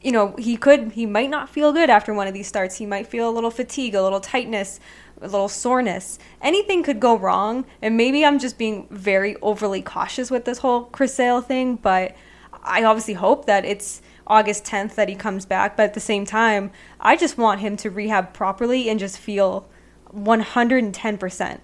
you 0.00 0.12
know, 0.12 0.36
he 0.38 0.56
could 0.56 0.92
he 0.92 1.06
might 1.06 1.28
not 1.28 1.48
feel 1.48 1.72
good 1.72 1.90
after 1.90 2.14
one 2.14 2.28
of 2.28 2.34
these 2.34 2.46
starts. 2.46 2.76
He 2.76 2.86
might 2.86 3.08
feel 3.08 3.28
a 3.28 3.32
little 3.32 3.50
fatigue, 3.50 3.96
a 3.96 4.02
little 4.02 4.20
tightness, 4.20 4.78
a 5.20 5.26
little 5.26 5.48
soreness. 5.48 6.20
Anything 6.40 6.84
could 6.84 7.00
go 7.00 7.18
wrong, 7.18 7.64
and 7.82 7.96
maybe 7.96 8.24
I'm 8.24 8.38
just 8.38 8.58
being 8.58 8.86
very 8.92 9.34
overly 9.42 9.82
cautious 9.82 10.30
with 10.30 10.44
this 10.44 10.58
whole 10.58 10.84
Chris 10.84 11.14
Sale 11.14 11.40
thing, 11.40 11.74
but 11.74 12.14
I 12.62 12.84
obviously 12.84 13.14
hope 13.14 13.46
that 13.46 13.64
it's 13.64 14.00
August 14.28 14.64
10th 14.64 14.94
that 14.94 15.08
he 15.08 15.14
comes 15.14 15.46
back, 15.46 15.76
but 15.76 15.84
at 15.84 15.94
the 15.94 16.00
same 16.00 16.24
time, 16.24 16.70
I 17.00 17.16
just 17.16 17.38
want 17.38 17.60
him 17.60 17.76
to 17.78 17.90
rehab 17.90 18.32
properly 18.32 18.88
and 18.88 19.00
just 19.00 19.18
feel 19.18 19.66
110%. 20.14 21.58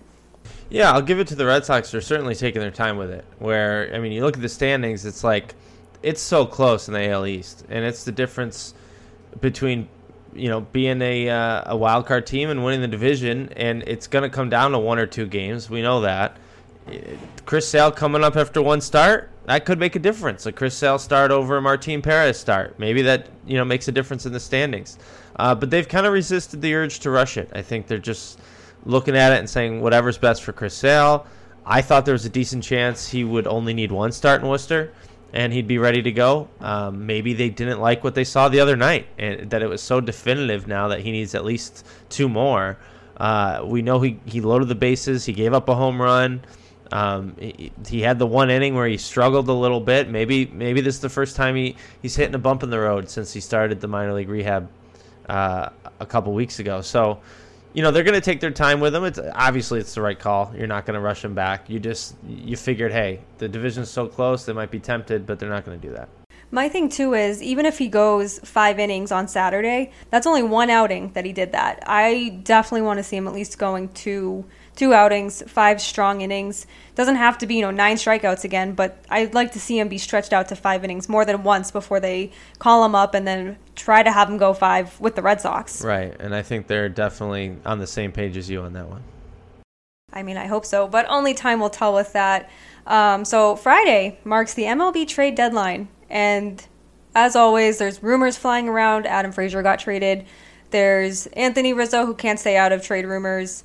Yeah, 0.71 0.93
I'll 0.93 1.03
give 1.03 1.21
it 1.21 1.29
to 1.29 1.35
the 1.35 1.47
Red 1.47 1.65
Sox. 1.65 1.91
They're 1.91 2.01
certainly 2.01 2.35
taking 2.35 2.61
their 2.61 2.71
time 2.71 2.97
with 2.97 3.11
it. 3.11 3.25
Where 3.39 3.91
I 3.95 3.99
mean, 3.99 4.13
you 4.13 4.23
look 4.23 4.37
at 4.37 4.43
the 4.43 4.49
standings, 4.49 5.05
it's 5.05 5.23
like 5.23 5.55
it's 6.03 6.21
so 6.21 6.45
close 6.47 6.89
in 6.89 6.95
the 6.95 7.11
AL 7.11 7.27
East, 7.27 7.65
and 7.69 7.85
it's 7.85 8.05
the 8.05 8.13
difference 8.13 8.75
between 9.41 9.89
you 10.35 10.49
know 10.49 10.63
being 10.63 11.01
a 11.01 11.29
uh, 11.29 11.63
a 11.67 11.77
wild 11.77 12.07
card 12.07 12.27
team 12.27 12.51
and 12.51 12.65
winning 12.65 12.81
the 12.81 12.89
division, 12.89 13.51
and 13.57 13.83
it's 13.87 14.07
going 14.07 14.23
to 14.23 14.29
come 14.29 14.51
down 14.51 14.73
to 14.73 14.79
one 14.79 14.99
or 14.99 15.07
two 15.07 15.27
games. 15.27 15.71
We 15.71 15.83
know 15.83 16.01
that. 16.01 16.37
Chris 17.47 17.67
Sale 17.67 17.93
coming 17.93 18.23
up 18.23 18.37
after 18.37 18.61
one 18.61 18.81
start, 18.81 19.31
that 19.47 19.65
could 19.65 19.79
make 19.79 19.97
a 19.97 19.99
difference. 19.99 20.47
A 20.47 20.53
Chris 20.53 20.77
Sale 20.77 20.99
start 20.99 21.31
over 21.31 21.57
a 21.57 21.63
Martin 21.63 22.03
Perez 22.03 22.39
start, 22.39 22.79
maybe 22.79 23.03
that 23.03 23.29
you 23.47 23.57
know 23.57 23.65
makes 23.65 23.89
a 23.89 23.93
difference 23.93 24.27
in 24.27 24.33
the 24.33 24.41
standings. 24.41 24.99
Uh, 25.37 25.55
but 25.55 25.71
they've 25.71 25.89
kind 25.89 26.07
of 26.07 26.13
resisted 26.13 26.63
the 26.63 26.75
urge 26.75 27.01
to 27.01 27.11
rush 27.11 27.37
it. 27.37 27.51
I 27.53 27.63
think 27.63 27.87
they're 27.87 27.99
just 27.99 28.41
looking 28.87 29.17
at 29.17 29.33
it 29.33 29.39
and 29.39 29.49
saying 29.49 29.81
whatever's 29.81 30.19
best 30.19 30.43
for 30.43 30.53
Chris 30.53 30.75
Sale. 30.75 31.27
I 31.67 31.81
thought 31.81 32.05
there 32.05 32.13
was 32.13 32.27
a 32.27 32.31
decent 32.31 32.63
chance 32.63 33.09
he 33.09 33.25
would 33.25 33.47
only 33.47 33.75
need 33.75 33.91
one 33.91 34.13
start 34.13 34.43
in 34.43 34.49
Worcester 34.49 34.93
and 35.33 35.53
he'd 35.53 35.67
be 35.67 35.79
ready 35.79 36.03
to 36.03 36.13
go. 36.13 36.49
Um, 36.61 37.07
maybe 37.07 37.33
they 37.33 37.49
didn't 37.49 37.81
like 37.81 38.05
what 38.05 38.15
they 38.15 38.25
saw 38.25 38.49
the 38.49 38.61
other 38.61 38.77
night 38.77 39.07
and 39.19 39.51
that 39.51 39.63
it 39.63 39.69
was 39.69 39.83
so 39.83 40.01
definitive 40.01 40.69
now 40.69 40.89
that 40.89 41.01
he 41.01 41.11
needs 41.11 41.35
at 41.35 41.45
least 41.45 41.87
two 42.09 42.29
more. 42.29 42.79
Uh, 43.17 43.63
we 43.65 43.83
know 43.83 44.01
he, 44.01 44.21
he 44.27 44.41
loaded 44.41 44.69
the 44.69 44.75
bases, 44.75 45.25
he 45.25 45.33
gave 45.33 45.53
up 45.53 45.69
a 45.69 45.75
home 45.75 46.01
run. 46.01 46.43
Um, 46.93 47.35
he, 47.39 47.73
he, 47.87 48.01
had 48.03 48.19
the 48.19 48.27
one 48.27 48.51
inning 48.51 48.75
where 48.75 48.87
he 48.87 48.97
struggled 48.97 49.49
a 49.49 49.53
little 49.53 49.81
bit. 49.81 50.09
Maybe 50.11 50.47
maybe 50.47 50.81
this 50.81 50.97
is 50.97 51.01
the 51.01 51.09
first 51.09 51.35
time 51.35 51.57
he, 51.57 51.77
he's 52.03 52.15
hitting 52.15 52.35
a 52.35 52.39
bump 52.39 52.63
in 52.63 52.71
the 52.71 52.79
road 52.79 53.09
since 53.09 53.33
he 53.33 53.41
started 53.41 53.81
the 53.81 53.89
minor 53.89 54.13
league 54.13 54.29
rehab 54.29 54.69
uh, 55.29 55.71
a 56.01 56.07
couple 56.07 56.33
weeks 56.35 56.59
ago. 56.59 56.83
So 56.83 57.21
you 57.73 57.83
know 57.83 57.91
they're 57.91 58.05
going 58.05 58.15
to 58.15 58.21
take 58.21 58.41
their 58.41 58.51
time 58.51 58.81
with 58.81 58.95
him. 58.95 59.05
It's 59.05 59.19
obviously 59.35 59.81
it's 59.81 59.95
the 59.95 60.03
right 60.03 60.19
call. 60.19 60.53
You're 60.57 60.67
not 60.67 60.87
going 60.87 60.95
to 60.95 61.01
rush 61.01 61.25
him 61.25 61.35
back. 61.35 61.69
You 61.69 61.81
just 61.81 62.17
you 62.27 62.57
figured, 62.57 62.93
hey, 62.93 63.21
the 63.39 63.49
division's 63.49 63.91
so 63.91 64.07
close, 64.07 64.45
they 64.45 64.53
might 64.53 64.71
be 64.71 64.79
tempted, 64.79 65.27
but 65.27 65.39
they're 65.39 65.51
not 65.51 65.65
going 65.65 65.81
to 65.81 65.87
do 65.89 65.95
that. 65.95 66.09
My 66.51 66.69
thing 66.69 66.89
too 66.89 67.15
is 67.15 67.43
even 67.43 67.67
if 67.67 67.79
he 67.79 67.89
goes 67.89 68.39
five 68.39 68.79
innings 68.79 69.11
on 69.11 69.27
Saturday, 69.27 69.91
that's 70.11 70.27
only 70.27 70.45
one 70.45 70.71
outing 70.71 71.13
that 71.15 71.25
he 71.25 71.33
did 71.33 71.51
that. 71.51 71.83
I 71.85 72.41
definitely 72.45 72.83
want 72.83 72.99
to 72.99 73.03
see 73.03 73.17
him 73.17 73.27
at 73.27 73.35
least 73.35 73.59
going 73.59 73.89
two 73.89 74.45
two 74.77 74.93
outings, 74.93 75.43
five 75.47 75.81
strong 75.81 76.21
innings. 76.21 76.67
Doesn't 76.95 77.17
have 77.17 77.39
to 77.39 77.47
be, 77.47 77.57
you 77.57 77.63
know, 77.63 77.71
nine 77.71 77.97
strikeouts 77.97 78.45
again, 78.45 78.75
but 78.75 78.99
I'd 79.09 79.35
like 79.35 79.53
to 79.53 79.61
see 79.61 79.79
him 79.79 79.89
be 79.89 79.99
stretched 79.99 80.33
out 80.33 80.49
to 80.49 80.57
five 80.57 80.85
innings 80.85 81.09
more 81.09 81.25
than 81.25 81.43
once 81.43 81.71
before 81.71 82.01
they 82.01 82.33
call 82.59 82.85
him 82.85 82.95
up 82.95 83.15
and 83.15 83.27
then 83.27 83.57
try 83.75 84.03
to 84.03 84.13
have 84.13 84.29
him 84.29 84.39
go 84.39 84.53
five 84.55 84.99
with 85.01 85.15
the 85.15 85.23
Red 85.23 85.41
Sox. 85.41 85.83
Right, 85.83 86.15
and 86.21 86.35
I 86.35 86.43
think 86.43 86.67
they're 86.67 86.89
definitely 86.89 87.57
on 87.65 87.79
the 87.79 87.87
same 87.87 88.13
page 88.13 88.37
as 88.37 88.49
you 88.49 88.63
on 88.63 88.73
that 88.75 88.89
one. 88.89 89.03
I 90.13 90.23
mean, 90.23 90.37
I 90.37 90.47
hope 90.47 90.65
so, 90.65 90.87
but 90.87 91.07
only 91.09 91.35
time 91.35 91.59
will 91.61 91.71
tell 91.71 91.95
with 91.95 92.13
that. 92.13 92.49
Um, 92.87 93.25
so 93.25 93.57
Friday 93.57 94.19
marks 94.25 94.55
the 94.55 94.65
MLB 94.65 95.09
trade 95.09 95.35
deadline, 95.35 95.89
and 96.09 96.65
as 97.15 97.35
always, 97.37 97.79
there's 97.79 98.03
rumors 98.03 98.37
flying 98.37 98.69
around. 98.69 99.07
Adam 99.07 99.33
Frazier 99.33 99.63
got 99.63 99.79
traded. 99.79 100.25
There's 100.71 101.27
Anthony 101.29 101.73
Rizzo 101.73 102.05
who 102.07 102.15
can't 102.15 102.39
stay 102.39 102.57
out 102.57 102.73
of 102.73 102.83
trade 102.83 103.07
rumors. 103.07 103.63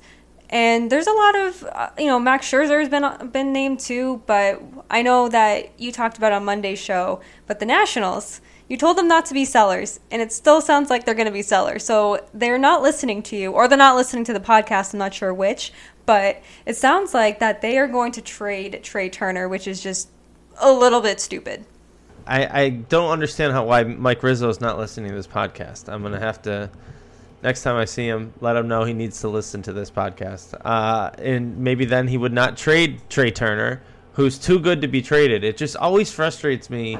And 0.50 0.90
there's 0.90 1.06
a 1.06 1.12
lot 1.12 1.36
of, 1.36 1.64
uh, 1.64 1.90
you 1.96 2.06
know, 2.06 2.18
Max 2.18 2.50
Scherzer 2.50 2.80
has 2.80 2.88
been 2.88 3.28
been 3.30 3.52
named 3.52 3.78
too, 3.78 4.20
but 4.26 4.60
I 4.90 5.00
know 5.00 5.28
that 5.28 5.78
you 5.78 5.92
talked 5.92 6.18
about 6.18 6.32
on 6.32 6.44
Monday's 6.44 6.80
show. 6.80 7.20
But 7.46 7.60
the 7.60 7.66
Nationals, 7.66 8.40
you 8.68 8.76
told 8.76 8.98
them 8.98 9.06
not 9.06 9.24
to 9.26 9.34
be 9.34 9.44
sellers, 9.44 10.00
and 10.10 10.20
it 10.20 10.32
still 10.32 10.60
sounds 10.60 10.90
like 10.90 11.04
they're 11.04 11.14
going 11.14 11.26
to 11.26 11.32
be 11.32 11.42
sellers. 11.42 11.84
So 11.84 12.26
they're 12.34 12.58
not 12.58 12.82
listening 12.82 13.22
to 13.24 13.36
you, 13.36 13.52
or 13.52 13.68
they're 13.68 13.78
not 13.78 13.94
listening 13.94 14.24
to 14.24 14.32
the 14.32 14.40
podcast. 14.40 14.92
I'm 14.92 14.98
not 14.98 15.14
sure 15.14 15.32
which, 15.32 15.72
but 16.04 16.42
it 16.66 16.76
sounds 16.76 17.14
like 17.14 17.38
that 17.38 17.60
they 17.60 17.78
are 17.78 17.86
going 17.86 18.10
to 18.12 18.20
trade 18.20 18.80
Trea 18.82 19.08
Turner, 19.08 19.48
which 19.48 19.68
is 19.68 19.80
just 19.80 20.10
a 20.60 20.72
little 20.72 21.00
bit 21.00 21.20
stupid. 21.20 21.64
I, 22.26 22.62
I 22.62 22.68
don't 22.70 23.10
understand 23.10 23.52
how 23.52 23.64
why 23.66 23.84
Mike 23.84 24.22
Rizzo 24.24 24.48
is 24.48 24.60
not 24.60 24.78
listening 24.78 25.10
to 25.10 25.16
this 25.16 25.28
podcast. 25.28 25.88
I'm 25.88 26.00
going 26.00 26.12
to 26.12 26.20
have 26.20 26.42
to 26.42 26.70
next 27.42 27.62
time 27.62 27.76
I 27.76 27.84
see 27.84 28.06
him, 28.06 28.32
let 28.40 28.56
him 28.56 28.68
know 28.68 28.84
he 28.84 28.92
needs 28.92 29.20
to 29.20 29.28
listen 29.28 29.62
to 29.62 29.72
this 29.72 29.90
podcast. 29.90 30.54
Uh, 30.64 31.10
and 31.18 31.58
maybe 31.58 31.84
then 31.84 32.08
he 32.08 32.16
would 32.16 32.32
not 32.32 32.56
trade 32.56 33.00
Trea 33.08 33.30
Turner, 33.30 33.82
who's 34.14 34.38
too 34.38 34.58
good 34.58 34.82
to 34.82 34.88
be 34.88 35.02
traded. 35.02 35.44
It 35.44 35.56
just 35.56 35.76
always 35.76 36.12
frustrates 36.12 36.70
me. 36.70 36.98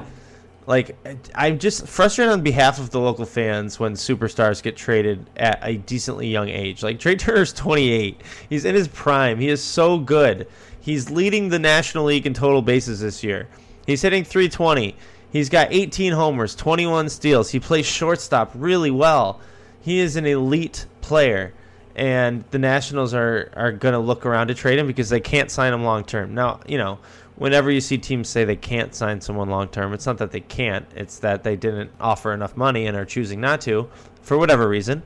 Like 0.67 0.95
I'm 1.35 1.59
just 1.59 1.87
frustrated 1.87 2.31
on 2.31 2.41
behalf 2.41 2.79
of 2.79 2.91
the 2.91 2.99
local 2.99 3.25
fans 3.25 3.79
when 3.79 3.93
superstars 3.93 4.61
get 4.61 4.77
traded 4.77 5.29
at 5.35 5.59
a 5.61 5.77
decently 5.77 6.27
young 6.27 6.49
age. 6.49 6.83
Like 6.83 6.99
Trea 6.99 7.15
Turner's 7.15 7.53
28. 7.53 8.21
He's 8.49 8.65
in 8.65 8.75
his 8.75 8.87
prime. 8.87 9.39
He 9.39 9.49
is 9.49 9.61
so 9.61 9.97
good. 9.97 10.47
He's 10.79 11.09
leading 11.09 11.49
the 11.49 11.59
National 11.59 12.05
League 12.05 12.25
in 12.25 12.33
total 12.33 12.61
bases 12.61 13.01
this 13.01 13.23
year. 13.23 13.47
He's 13.85 14.01
hitting 14.01 14.23
320. 14.23 14.95
He's 15.31 15.49
got 15.49 15.67
18 15.71 16.13
homers, 16.13 16.55
21 16.55 17.09
steals. 17.09 17.49
He 17.49 17.59
plays 17.59 17.85
shortstop 17.85 18.51
really 18.53 18.91
well 18.91 19.39
he 19.81 19.99
is 19.99 20.15
an 20.15 20.25
elite 20.25 20.85
player, 21.01 21.53
and 21.95 22.43
the 22.51 22.59
Nationals 22.59 23.13
are 23.13 23.51
are 23.55 23.71
going 23.71 23.93
to 23.93 23.99
look 23.99 24.25
around 24.25 24.47
to 24.47 24.53
trade 24.53 24.79
him 24.79 24.87
because 24.87 25.09
they 25.09 25.19
can't 25.19 25.51
sign 25.51 25.73
him 25.73 25.83
long 25.83 26.03
term. 26.03 26.33
Now, 26.33 26.61
you 26.67 26.77
know, 26.77 26.99
whenever 27.35 27.71
you 27.71 27.81
see 27.81 27.97
teams 27.97 28.29
say 28.29 28.45
they 28.45 28.55
can't 28.55 28.93
sign 28.95 29.19
someone 29.21 29.49
long 29.49 29.67
term, 29.67 29.93
it's 29.93 30.05
not 30.05 30.19
that 30.19 30.31
they 30.31 30.39
can't; 30.39 30.85
it's 30.95 31.19
that 31.19 31.43
they 31.43 31.55
didn't 31.55 31.91
offer 31.99 32.33
enough 32.33 32.55
money 32.55 32.85
and 32.87 32.95
are 32.95 33.05
choosing 33.05 33.41
not 33.41 33.61
to 33.61 33.89
for 34.21 34.37
whatever 34.37 34.69
reason. 34.69 35.03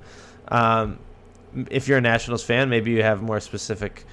Um, 0.50 1.00
if 1.72 1.88
you're 1.88 2.00
a 2.00 2.02
Nationals 2.02 2.44
fan, 2.44 2.70
maybe 2.70 2.92
you 2.92 3.02
have 3.02 3.22
more 3.22 3.40
specific 3.40 4.06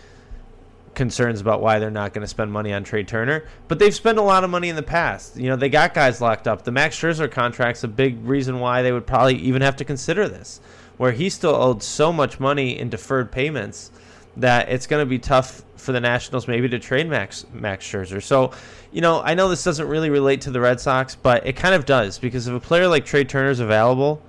concerns 0.95 1.41
about 1.41 1.61
why 1.61 1.79
they're 1.79 1.91
not 1.91 2.13
going 2.13 2.23
to 2.23 2.29
spend 2.29 2.53
money 2.53 2.73
on 2.73 2.85
Trea 2.85 3.05
Turner, 3.05 3.45
but 3.69 3.79
they've 3.79 3.95
spent 3.95 4.19
a 4.19 4.23
lot 4.23 4.45
of 4.45 4.51
money 4.51 4.69
in 4.69 4.77
the 4.77 4.83
past. 4.83 5.37
You 5.37 5.49
know, 5.49 5.57
they 5.57 5.69
got 5.69 5.95
guys 5.95 6.21
locked 6.21 6.47
up. 6.47 6.65
The 6.65 6.73
Max 6.73 6.99
Scherzer 6.99 7.31
contract's 7.31 7.85
a 7.85 7.89
big 7.89 8.25
reason 8.25 8.61
why 8.61 8.83
they 8.83 8.93
would 8.93 9.07
probably 9.07 9.37
even 9.37 9.63
have 9.63 9.77
to 9.77 9.85
consider 9.85 10.29
this, 10.29 10.61
where 10.97 11.13
he 11.13 11.31
still 11.31 11.55
owed 11.55 11.83
so 11.83 12.13
much 12.13 12.39
money 12.39 12.79
in 12.79 12.91
deferred 12.91 13.33
payments 13.33 13.91
that 14.37 14.69
it's 14.69 14.87
going 14.87 15.03
to 15.03 15.09
be 15.09 15.19
tough 15.19 15.63
for 15.77 15.93
the 15.93 16.01
Nationals 16.01 16.47
maybe 16.47 16.69
to 16.69 16.79
trade 16.79 17.09
Max 17.09 17.45
Max 17.53 17.85
Scherzer. 17.85 18.23
So, 18.23 18.53
you 18.93 19.01
know, 19.01 19.21
I 19.21 19.35
know 19.35 19.49
this 19.49 19.65
doesn't 19.65 19.89
really 19.89 20.11
relate 20.11 20.43
to 20.43 20.51
the 20.51 20.61
Red 20.61 20.81
Sox, 20.81 21.17
but 21.17 21.47
it 21.47 21.57
kind 21.57 21.75
of 21.75 21.85
does 21.85 22.19
because 22.19 22.47
if 22.47 22.55
a 22.55 22.61
player 22.61 22.87
like 22.87 23.05
Trea 23.05 23.25
Turner 23.25 23.51
is 23.51 23.61
available, 23.61 24.23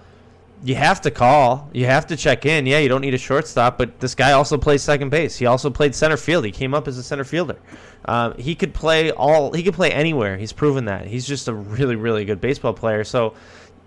you 0.63 0.75
have 0.75 1.01
to 1.01 1.11
call. 1.11 1.69
You 1.73 1.85
have 1.87 2.07
to 2.07 2.15
check 2.15 2.45
in. 2.45 2.65
Yeah, 2.65 2.79
you 2.79 2.87
don't 2.87 3.01
need 3.01 3.13
a 3.13 3.17
shortstop, 3.17 3.77
but 3.77 3.99
this 3.99 4.15
guy 4.15 4.31
also 4.31 4.57
plays 4.57 4.81
second 4.81 5.09
base. 5.09 5.37
He 5.37 5.45
also 5.45 5.69
played 5.69 5.93
center 5.93 6.15
field. 6.15 6.45
He 6.45 6.51
came 6.51 6.73
up 6.73 6.87
as 6.87 6.97
a 6.97 7.03
center 7.03 7.25
fielder. 7.25 7.57
Um, 8.05 8.35
he 8.37 8.55
could 8.55 8.73
play 8.73 9.11
all. 9.11 9.51
He 9.51 9.63
could 9.63 9.73
play 9.73 9.91
anywhere. 9.91 10.37
He's 10.37 10.53
proven 10.53 10.85
that. 10.85 11.05
He's 11.07 11.27
just 11.27 11.47
a 11.47 11.53
really, 11.53 11.97
really 11.97 12.23
good 12.23 12.39
baseball 12.39 12.73
player. 12.73 13.03
So 13.03 13.35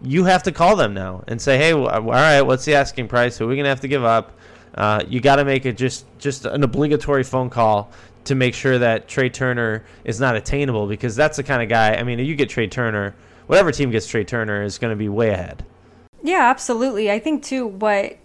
you 0.02 0.24
have 0.24 0.42
to 0.42 0.52
call 0.52 0.76
them 0.76 0.92
now 0.92 1.24
and 1.26 1.40
say, 1.40 1.56
hey, 1.56 1.72
all 1.72 2.02
right, 2.02 2.42
what's 2.42 2.66
the 2.66 2.74
asking 2.74 3.08
price? 3.08 3.38
Who 3.38 3.46
are 3.46 3.48
we 3.48 3.56
gonna 3.56 3.70
have 3.70 3.80
to 3.80 3.88
give 3.88 4.04
up? 4.04 4.32
Uh, 4.74 5.02
you 5.08 5.20
got 5.20 5.36
to 5.36 5.44
make 5.44 5.64
it 5.64 5.78
just 5.78 6.04
just 6.18 6.44
an 6.44 6.62
obligatory 6.62 7.24
phone 7.24 7.48
call 7.48 7.90
to 8.24 8.34
make 8.34 8.54
sure 8.54 8.78
that 8.78 9.08
Trea 9.08 9.30
Turner 9.30 9.84
is 10.04 10.20
not 10.20 10.36
attainable 10.36 10.86
because 10.86 11.16
that's 11.16 11.38
the 11.38 11.42
kind 11.42 11.62
of 11.62 11.70
guy. 11.70 11.94
I 11.94 12.02
mean, 12.02 12.18
you 12.18 12.34
get 12.34 12.50
Trea 12.50 12.68
Turner, 12.68 13.14
whatever 13.46 13.72
team 13.72 13.90
gets 13.90 14.06
Trea 14.06 14.24
Turner 14.24 14.62
is 14.62 14.76
going 14.78 14.90
to 14.90 14.96
be 14.96 15.08
way 15.08 15.30
ahead. 15.30 15.64
Yeah, 16.26 16.50
absolutely. 16.50 17.08
I 17.08 17.20
think 17.20 17.44
too 17.44 17.68
what 17.68 18.18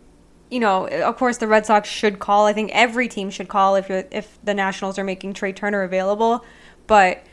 you 0.49 0.59
know, 0.59 0.87
of 0.87 1.15
course 1.17 1.37
the 1.37 1.47
Red 1.47 1.67
Sox 1.67 1.87
should 1.87 2.17
call. 2.17 2.47
I 2.47 2.53
think 2.53 2.71
every 2.73 3.07
team 3.07 3.29
should 3.29 3.47
call 3.47 3.75
if 3.75 3.87
you're 3.87 4.05
if 4.11 4.39
the 4.43 4.55
Nationals 4.55 4.97
are 4.97 5.03
making 5.03 5.33
Trea 5.33 5.53
Turner 5.53 5.83
available, 5.83 6.43
but 6.87 7.23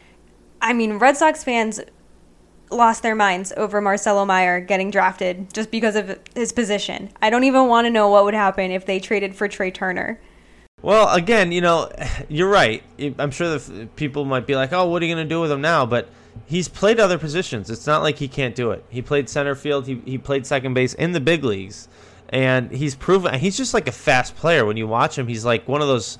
I 0.60 0.75
mean, 0.75 0.98
Red 0.98 1.16
Sox 1.16 1.42
fans 1.42 1.80
lost 2.70 3.02
their 3.02 3.14
minds 3.14 3.50
over 3.56 3.80
Marcelo 3.80 4.26
Mayer 4.26 4.60
getting 4.60 4.90
drafted 4.90 5.54
just 5.54 5.70
because 5.70 5.96
of 5.96 6.18
his 6.34 6.52
position. 6.52 7.10
I 7.22 7.30
don't 7.30 7.44
even 7.44 7.66
want 7.66 7.87
to 7.87 7.90
know 7.90 8.10
what 8.10 8.25
would 8.25 8.34
happen 8.34 8.70
if 8.70 8.84
they 8.84 9.00
traded 9.00 9.34
for 9.34 9.48
Trea 9.48 9.70
Turner. 9.70 10.20
Well, 10.82 11.08
again, 11.14 11.50
you 11.50 11.62
know, 11.62 11.90
you're 12.28 12.50
right. 12.50 12.82
I'm 13.18 13.30
sure 13.30 13.58
the 13.58 13.88
people 13.96 14.26
might 14.26 14.46
be 14.46 14.54
like, 14.54 14.75
"Oh, 14.75 14.87
what 14.90 15.02
are 15.02 15.06
you 15.06 15.14
going 15.14 15.26
to 15.26 15.34
do 15.34 15.40
with 15.40 15.50
him 15.50 15.62
now?" 15.62 15.87
But 15.87 16.10
he's 16.47 16.68
played 16.68 17.00
other 17.00 17.18
positions. 17.18 17.71
It's 17.71 17.87
not 17.87 18.02
like 18.02 18.18
he 18.18 18.28
can't 18.28 18.54
do 18.54 18.71
it. 18.71 18.85
He 18.88 19.02
played 19.02 19.28
center 19.28 19.54
field. 19.54 19.87
He 19.87 20.00
he 20.04 20.18
played 20.18 20.47
second 20.47 20.75
base 20.75 20.95
in 20.95 21.12
the 21.12 21.21
big 21.21 21.45
leagues, 21.45 21.88
and 22.28 22.71
he's 22.71 22.95
proven. 22.95 23.35
He's 23.38 23.57
just 23.57 23.75
like 23.75 23.88
a 23.88 23.92
fast 23.92 24.37
player. 24.37 24.64
When 24.64 24.76
you 24.76 24.87
watch 24.87 25.18
him, 25.18 25.26
he's 25.26 25.45
like 25.45 25.66
one 25.68 25.83
of 25.83 25.88
those 25.88 26.18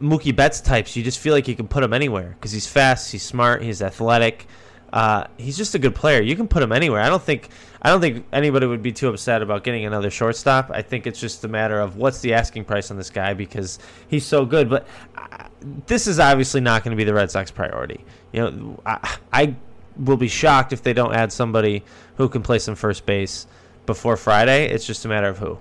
Mookie 0.00 0.34
Betts 0.34 0.60
types. 0.60 0.96
You 0.96 1.02
just 1.02 1.18
feel 1.18 1.32
like 1.32 1.48
you 1.48 1.56
can 1.56 1.68
put 1.68 1.82
him 1.82 1.92
anywhere 1.92 2.30
because 2.30 2.52
he's 2.52 2.66
fast. 2.66 3.12
He's 3.12 3.22
smart. 3.22 3.62
He's 3.62 3.82
athletic. 3.82 4.46
Uh, 4.92 5.26
he's 5.36 5.56
just 5.56 5.74
a 5.74 5.78
good 5.78 5.94
player. 5.94 6.22
You 6.22 6.36
can 6.36 6.48
put 6.48 6.62
him 6.62 6.72
anywhere. 6.72 7.00
I 7.00 7.08
don't 7.08 7.22
think 7.22 7.50
I 7.82 7.90
don't 7.90 8.00
think 8.00 8.26
anybody 8.32 8.66
would 8.66 8.82
be 8.82 8.92
too 8.92 9.08
upset 9.08 9.42
about 9.42 9.64
getting 9.64 9.84
another 9.84 10.10
shortstop. 10.10 10.70
I 10.72 10.82
think 10.82 11.06
it's 11.06 11.20
just 11.20 11.44
a 11.44 11.48
matter 11.48 11.80
of 11.80 11.96
what's 11.96 12.20
the 12.20 12.34
asking 12.34 12.64
price 12.64 12.90
on 12.90 12.96
this 12.96 13.10
guy 13.10 13.34
because 13.34 13.78
he's 14.08 14.24
so 14.24 14.44
good. 14.44 14.70
But 14.70 14.86
uh, 15.16 15.48
this 15.86 16.06
is 16.06 16.18
obviously 16.18 16.60
not 16.60 16.84
going 16.84 16.92
to 16.92 16.96
be 16.96 17.04
the 17.04 17.14
Red 17.14 17.30
Sox 17.30 17.50
priority. 17.50 18.04
You 18.32 18.40
know, 18.40 18.80
I, 18.86 19.16
I 19.32 19.54
will 19.96 20.16
be 20.16 20.28
shocked 20.28 20.72
if 20.72 20.82
they 20.82 20.92
don't 20.92 21.14
add 21.14 21.32
somebody 21.32 21.82
who 22.16 22.28
can 22.28 22.42
play 22.42 22.58
some 22.58 22.74
first 22.74 23.06
base 23.06 23.46
before 23.86 24.16
Friday. 24.16 24.68
It's 24.68 24.86
just 24.86 25.04
a 25.04 25.08
matter 25.08 25.28
of 25.28 25.38
who. 25.38 25.58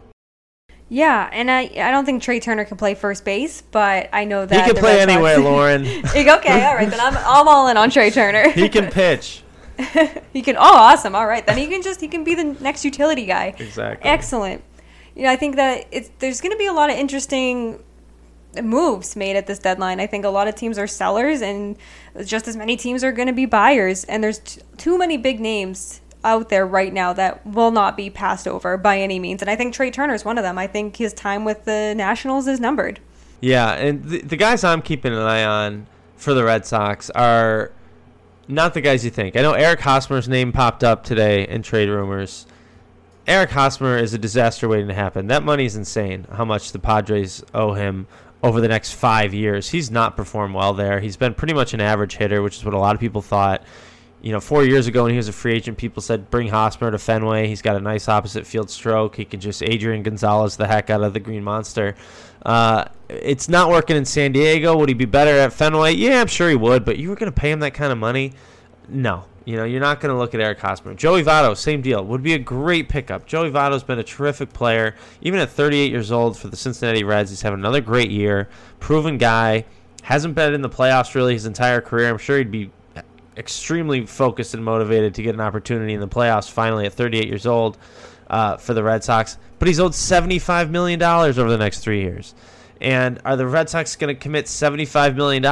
Yeah, 0.88 1.30
and 1.34 1.50
I 1.50 1.62
I 1.62 1.90
don't 1.90 2.06
think 2.06 2.22
Trea 2.22 2.40
Turner 2.40 2.64
can 2.64 2.78
play 2.78 2.94
first 2.94 3.26
base, 3.26 3.64
but 3.64 4.08
I 4.14 4.24
know 4.26 4.46
that 4.46 4.66
he 4.68 4.74
can 4.74 4.80
play 4.80 4.98
Red 4.98 5.10
anywhere, 5.10 5.36
Sox... 5.36 5.44
Lauren. 5.46 5.86
okay, 5.86 6.66
all 6.66 6.76
right, 6.76 6.90
then 6.90 7.00
I'm 7.00 7.18
I'm 7.18 7.48
all 7.48 7.68
in 7.70 7.78
on 7.78 7.90
Trea 7.90 8.12
Turner. 8.12 8.52
he 8.52 8.70
can 8.70 8.92
pitch. 8.92 9.42
he 10.32 10.44
can. 10.44 10.56
Oh, 10.58 10.62
awesome! 10.62 11.16
All 11.16 11.26
right, 11.26 11.46
then 11.46 11.58
he 11.58 11.68
can 11.68 11.82
just 11.82 12.02
he 12.02 12.08
can 12.08 12.24
be 12.24 12.36
the 12.36 12.44
next 12.44 12.86
utility 12.86 13.26
guy. 13.26 13.56
Exactly. 13.58 14.08
Excellent. 14.08 14.64
You 15.16 15.24
know, 15.24 15.32
I 15.32 15.38
think 15.38 15.56
that 15.56 15.88
it's 15.92 16.12
there's 16.20 16.40
going 16.40 16.52
to 16.52 16.58
be 16.58 16.68
a 16.68 16.74
lot 16.74 16.92
of 16.92 16.98
interesting 16.98 17.84
moves 18.64 19.16
made 19.16 19.36
at 19.36 19.48
this 19.48 19.60
deadline. 19.60 20.00
I 20.00 20.08
think 20.08 20.26
a 20.26 20.30
lot 20.30 20.48
of 20.48 20.56
teams 20.56 20.78
are 20.78 20.88
sellers, 20.88 21.42
and 21.42 21.76
just 22.24 22.48
as 22.48 22.56
many 22.56 22.78
teams 22.78 23.04
are 23.04 23.12
going 23.12 23.28
to 23.28 23.34
be 23.34 23.46
buyers. 23.46 24.04
And 24.06 24.24
there's 24.24 24.40
t- 24.40 24.62
too 24.78 24.98
many 24.98 25.18
big 25.18 25.40
names 25.40 26.02
out 26.24 26.50
there 26.50 26.66
right 26.66 26.92
now 26.92 27.14
that 27.14 27.46
will 27.46 27.72
not 27.72 27.96
be 27.96 28.10
passed 28.10 28.48
over 28.48 28.78
by 28.78 29.00
any 29.00 29.20
means. 29.20 29.42
And 29.42 29.50
I 29.50 29.56
think 29.56 29.74
Trea 29.74 29.92
Turner 29.92 30.14
is 30.14 30.26
one 30.26 30.38
of 30.38 30.44
them. 30.44 30.58
I 30.58 30.68
think 30.68 30.98
his 30.98 31.14
time 31.14 31.46
with 31.46 31.66
the 31.66 31.94
Nationals 31.96 32.48
is 32.48 32.60
numbered. 32.60 33.00
Yeah, 33.42 33.74
and 33.74 34.04
the, 34.04 34.22
the 34.22 34.38
guys 34.38 34.64
I'm 34.64 34.82
keeping 34.82 35.14
an 35.14 35.20
eye 35.20 35.44
on 35.44 35.86
for 36.16 36.34
the 36.34 36.44
Red 36.44 36.66
Sox 36.66 37.10
are 37.12 37.72
not 38.48 38.74
the 38.74 38.82
guys 38.82 39.06
you 39.06 39.12
think. 39.12 39.38
I 39.38 39.42
know 39.42 39.54
Eric 39.54 39.82
Hosmer's 39.82 40.28
name 40.28 40.52
popped 40.52 40.84
up 40.84 41.04
today 41.04 41.48
in 41.48 41.62
trade 41.62 41.90
rumors. 41.90 42.48
Eric 43.28 43.52
Hosmer 43.52 43.98
is 43.98 44.14
a 44.14 44.18
disaster 44.18 44.68
waiting 44.68 44.88
to 44.88 44.94
happen. 44.94 45.28
That 45.28 45.44
money 45.44 45.66
is 45.66 45.76
insane. 45.76 46.28
How 46.32 46.46
much 46.46 46.72
the 46.72 46.80
Padres 46.80 47.44
owe 47.54 47.74
him 47.74 48.08
over 48.46 48.62
the 48.62 48.68
next 48.68 48.94
five 48.94 49.34
years? 49.34 49.70
He's 49.70 49.92
not 49.92 50.16
performed 50.16 50.56
well 50.56 50.74
there. 50.74 51.00
He's 51.00 51.18
been 51.18 51.34
pretty 51.34 51.54
much 51.54 51.74
an 51.74 51.82
average 51.82 52.16
hitter, 52.16 52.42
which 52.42 52.58
is 52.58 52.66
what 52.66 52.74
a 52.74 52.80
lot 52.80 52.96
of 52.96 53.02
people 53.02 53.22
thought 53.22 53.64
you 54.26 54.32
know, 54.32 54.40
four 54.40 54.66
years 54.66 54.88
ago 54.88 55.04
when 55.04 55.12
he 55.12 55.18
was 55.18 55.28
a 55.28 55.32
free 55.32 55.54
agent, 55.54 55.78
people 55.78 56.02
said 56.02 56.32
bring 56.32 56.48
Hosmer 56.48 56.90
to 56.90 56.98
Fenway. 56.98 57.48
He's 57.48 57.62
got 57.62 57.76
a 57.76 57.80
nice 57.80 58.10
opposite 58.10 58.48
field 58.48 58.72
stroke. 58.72 59.16
He 59.16 59.24
can 59.24 59.40
just 59.40 59.62
Adrian 59.62 60.02
Gonzalez 60.02 60.58
the 60.58 60.66
heck 60.66 60.90
out 60.90 61.04
of 61.04 61.14
the 61.14 61.20
Green 61.20 61.44
Monster. 61.44 61.94
Uh, 62.44 62.86
it's 63.08 63.48
not 63.48 63.70
working 63.70 63.96
in 63.96 64.04
San 64.04 64.32
Diego. 64.32 64.76
Would 64.78 64.90
he 64.90 64.96
be 64.96 65.06
better 65.06 65.38
at 65.38 65.54
Fenway? 65.54 65.94
Yeah, 65.94 66.22
I'm 66.22 66.28
sure 66.28 66.50
he 66.50 66.56
would. 66.56 66.86
But 66.86 66.98
you 66.98 67.10
were 67.10 67.16
going 67.16 67.32
to 67.32 67.40
pay 67.40 67.52
him 67.52 67.60
that 67.60 67.76
kind 67.76 67.92
of 67.92 68.00
money? 68.00 68.34
No. 68.90 69.26
You 69.46 69.58
know, 69.58 69.64
you're 69.64 69.80
not 69.80 70.00
going 70.00 70.14
to 70.14 70.18
look 70.18 70.34
at 70.34 70.42
Eric 70.42 70.60
Hosmer. 70.60 70.96
Joey 70.96 71.24
Votto, 71.24 71.56
same 71.56 71.82
deal. 71.82 72.04
Would 72.04 72.24
be 72.24 72.34
a 72.34 72.40
great 72.40 72.90
pickup. 72.90 73.28
Joey 73.28 73.52
Votto's 73.52 73.84
been 73.84 74.00
a 74.00 74.04
terrific 74.04 74.52
player. 74.52 74.96
Even 75.22 75.40
at 75.40 75.52
38 75.52 75.92
years 75.92 76.12
old 76.12 76.38
for 76.38 76.48
the 76.48 76.58
Cincinnati 76.58 77.04
Reds, 77.04 77.30
he's 77.30 77.44
having 77.44 77.60
another 77.60 77.82
great 77.82 78.10
year. 78.10 78.50
Proven 78.80 79.18
guy. 79.20 79.66
Hasn't 80.02 80.36
been 80.36 80.54
in 80.54 80.62
the 80.62 80.70
playoffs 80.70 81.16
really 81.16 81.34
his 81.34 81.46
entire 81.46 81.82
career. 81.82 82.10
I'm 82.10 82.18
sure 82.18 82.38
he'd 82.38 82.52
be 82.52 82.72
extremely 83.38 84.06
focused 84.06 84.54
and 84.54 84.64
motivated 84.64 85.14
to 85.16 85.22
get 85.22 85.36
an 85.36 85.42
opportunity 85.42 85.94
in 85.94 86.00
the 86.00 86.08
playoffs 86.08 86.50
finally 86.50 86.86
at 86.86 86.94
38 86.94 87.28
years 87.28 87.46
old 87.46 87.78
uh, 88.30 88.58
for 88.58 88.74
the 88.74 88.84
Red 88.84 89.04
Sox. 89.04 89.38
But 89.60 89.68
he's 89.68 89.80
owed 89.80 89.92
$75 89.94 90.70
million 90.70 91.02
over 91.02 91.50
the 91.50 91.58
next 91.58 91.80
three 91.80 92.02
years. 92.02 92.34
And 92.82 93.20
are 93.26 93.36
the 93.36 93.48
Red 93.48 93.70
Sox 93.70 93.96
going 93.96 94.14
to 94.14 94.20
commit 94.20 94.46
$75 94.46 95.16
million 95.16 95.44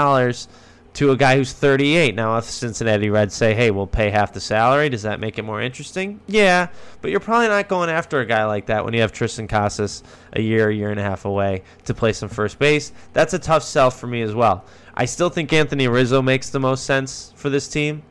to 0.94 1.12
a 1.12 1.18
guy 1.18 1.36
who's 1.36 1.52
38? 1.52 2.14
Now, 2.14 2.38
if 2.38 2.46
Cincinnati 2.46 3.10
Reds 3.10 3.34
say, 3.34 3.56
hey, 3.56 3.72
we'll 3.72 3.88
pay 3.88 4.12
half 4.12 4.32
the 4.32 4.40
salary, 4.40 4.90
does 4.90 5.02
that 5.02 5.20
make 5.20 5.40
it 5.40 5.44
more 5.44 5.62
interesting? 5.62 6.20
Yeah, 6.28 6.68
but 7.02 7.10
you're 7.10 7.20
probably 7.20 7.48
not 7.48 7.68
going 7.68 7.90
after 7.90 8.20
a 8.20 8.26
guy 8.26 8.46
like 8.46 8.68
that 8.68 8.86
when 8.86 8.94
you 8.94 9.02
have 9.02 9.12
Triston 9.12 9.50
Casas 9.50 10.04
a 10.34 10.42
year, 10.42 10.70
a 10.70 10.74
year 10.74 10.92
and 10.92 11.00
a 11.00 11.04
half 11.04 11.26
away 11.26 11.64
to 11.86 11.94
play 11.94 12.14
some 12.14 12.30
first 12.30 12.60
base. 12.60 12.92
That's 13.14 13.34
a 13.34 13.40
tough 13.40 13.64
sell 13.64 13.90
for 13.90 14.06
me 14.06 14.22
as 14.22 14.36
well. 14.36 14.66
I 14.94 15.06
still 15.06 15.30
think 15.30 15.52
Anthony 15.52 15.88
Rizzo 15.88 16.22
makes 16.22 16.52
the 16.52 16.60
most 16.60 16.86
sense 16.86 17.34
for 17.36 17.50
this 17.50 17.68
team. 17.68 18.04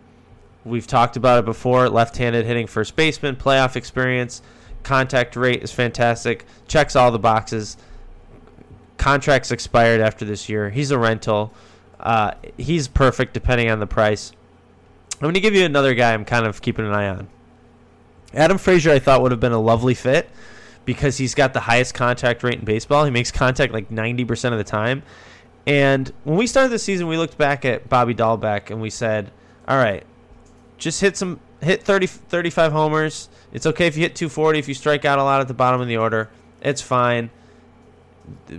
We've 0.64 0.86
talked 0.86 1.16
about 1.16 1.40
it 1.40 1.44
before. 1.44 1.88
Left-handed 1.88 2.44
hitting 2.44 2.66
first 2.66 2.96
baseman, 2.96 3.36
playoff 3.36 3.76
experience, 3.76 4.42
contact 4.82 5.36
rate 5.36 5.62
is 5.62 5.70
fantastic, 5.70 6.44
checks 6.66 6.96
all 6.96 7.12
the 7.12 7.18
boxes. 7.18 7.76
Contract's 8.96 9.52
expired 9.52 10.00
after 10.00 10.24
this 10.24 10.48
year. 10.48 10.70
He's 10.70 10.90
a 10.90 10.98
rental. 10.98 11.52
Uh, 12.02 12.32
he's 12.56 12.88
perfect 12.88 13.32
depending 13.32 13.70
on 13.70 13.80
the 13.80 13.86
price. 13.86 14.32
I'm 15.14 15.20
going 15.20 15.34
to 15.34 15.40
give 15.40 15.54
you 15.54 15.64
another 15.64 15.94
guy 15.94 16.14
I'm 16.14 16.24
kind 16.24 16.46
of 16.46 16.60
keeping 16.60 16.84
an 16.84 16.92
eye 16.92 17.08
on. 17.08 17.28
Adam 18.34 18.58
Frazier, 18.58 18.90
I 18.90 18.98
thought 18.98 19.22
would 19.22 19.30
have 19.30 19.40
been 19.40 19.52
a 19.52 19.60
lovely 19.60 19.94
fit 19.94 20.28
because 20.84 21.18
he's 21.18 21.34
got 21.34 21.52
the 21.52 21.60
highest 21.60 21.94
contact 21.94 22.42
rate 22.42 22.58
in 22.58 22.64
baseball. 22.64 23.04
He 23.04 23.10
makes 23.10 23.30
contact 23.30 23.72
like 23.72 23.88
90% 23.88 24.52
of 24.52 24.58
the 24.58 24.64
time. 24.64 25.02
And 25.66 26.12
when 26.24 26.36
we 26.36 26.46
started 26.46 26.70
the 26.70 26.78
season, 26.78 27.06
we 27.06 27.16
looked 27.16 27.38
back 27.38 27.64
at 27.64 27.88
Bobby 27.88 28.14
Dalbec 28.14 28.70
and 28.70 28.80
we 28.80 28.90
said, 28.90 29.30
all 29.68 29.76
right, 29.76 30.04
just 30.78 31.00
hit 31.00 31.16
some 31.16 31.38
hit 31.60 31.84
30 31.84 32.06
35 32.06 32.72
homers. 32.72 33.28
It's 33.52 33.66
okay 33.66 33.86
if 33.86 33.96
you 33.96 34.02
hit 34.02 34.16
240 34.16 34.58
if 34.58 34.66
you 34.66 34.74
strike 34.74 35.04
out 35.04 35.20
a 35.20 35.22
lot 35.22 35.40
at 35.40 35.46
the 35.46 35.54
bottom 35.54 35.80
of 35.80 35.86
the 35.86 35.96
order. 35.96 36.30
It's 36.60 36.82
fine. 36.82 37.30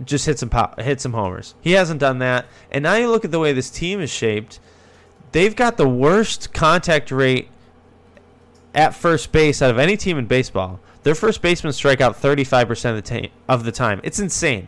Just 0.05 0.25
hit 0.25 0.39
some 0.39 0.49
pop, 0.49 0.79
hit 0.79 1.01
some 1.01 1.13
homers. 1.13 1.55
He 1.61 1.71
hasn't 1.73 1.99
done 1.99 2.19
that. 2.19 2.45
And 2.71 2.83
now 2.83 2.95
you 2.95 3.09
look 3.09 3.25
at 3.25 3.31
the 3.31 3.39
way 3.39 3.53
this 3.53 3.69
team 3.69 3.99
is 3.99 4.09
shaped. 4.09 4.59
They've 5.31 5.55
got 5.55 5.77
the 5.77 5.87
worst 5.87 6.53
contact 6.53 7.11
rate 7.11 7.49
at 8.75 8.93
first 8.93 9.31
base 9.31 9.61
out 9.61 9.71
of 9.71 9.79
any 9.79 9.97
team 9.97 10.17
in 10.17 10.25
baseball. 10.25 10.79
Their 11.03 11.15
first 11.15 11.41
basemen 11.41 11.73
strike 11.73 12.01
out 12.01 12.15
35% 12.19 12.97
of 12.97 13.03
the, 13.03 13.29
of 13.47 13.63
the 13.65 13.71
time. 13.71 13.99
It's 14.03 14.19
insane 14.19 14.67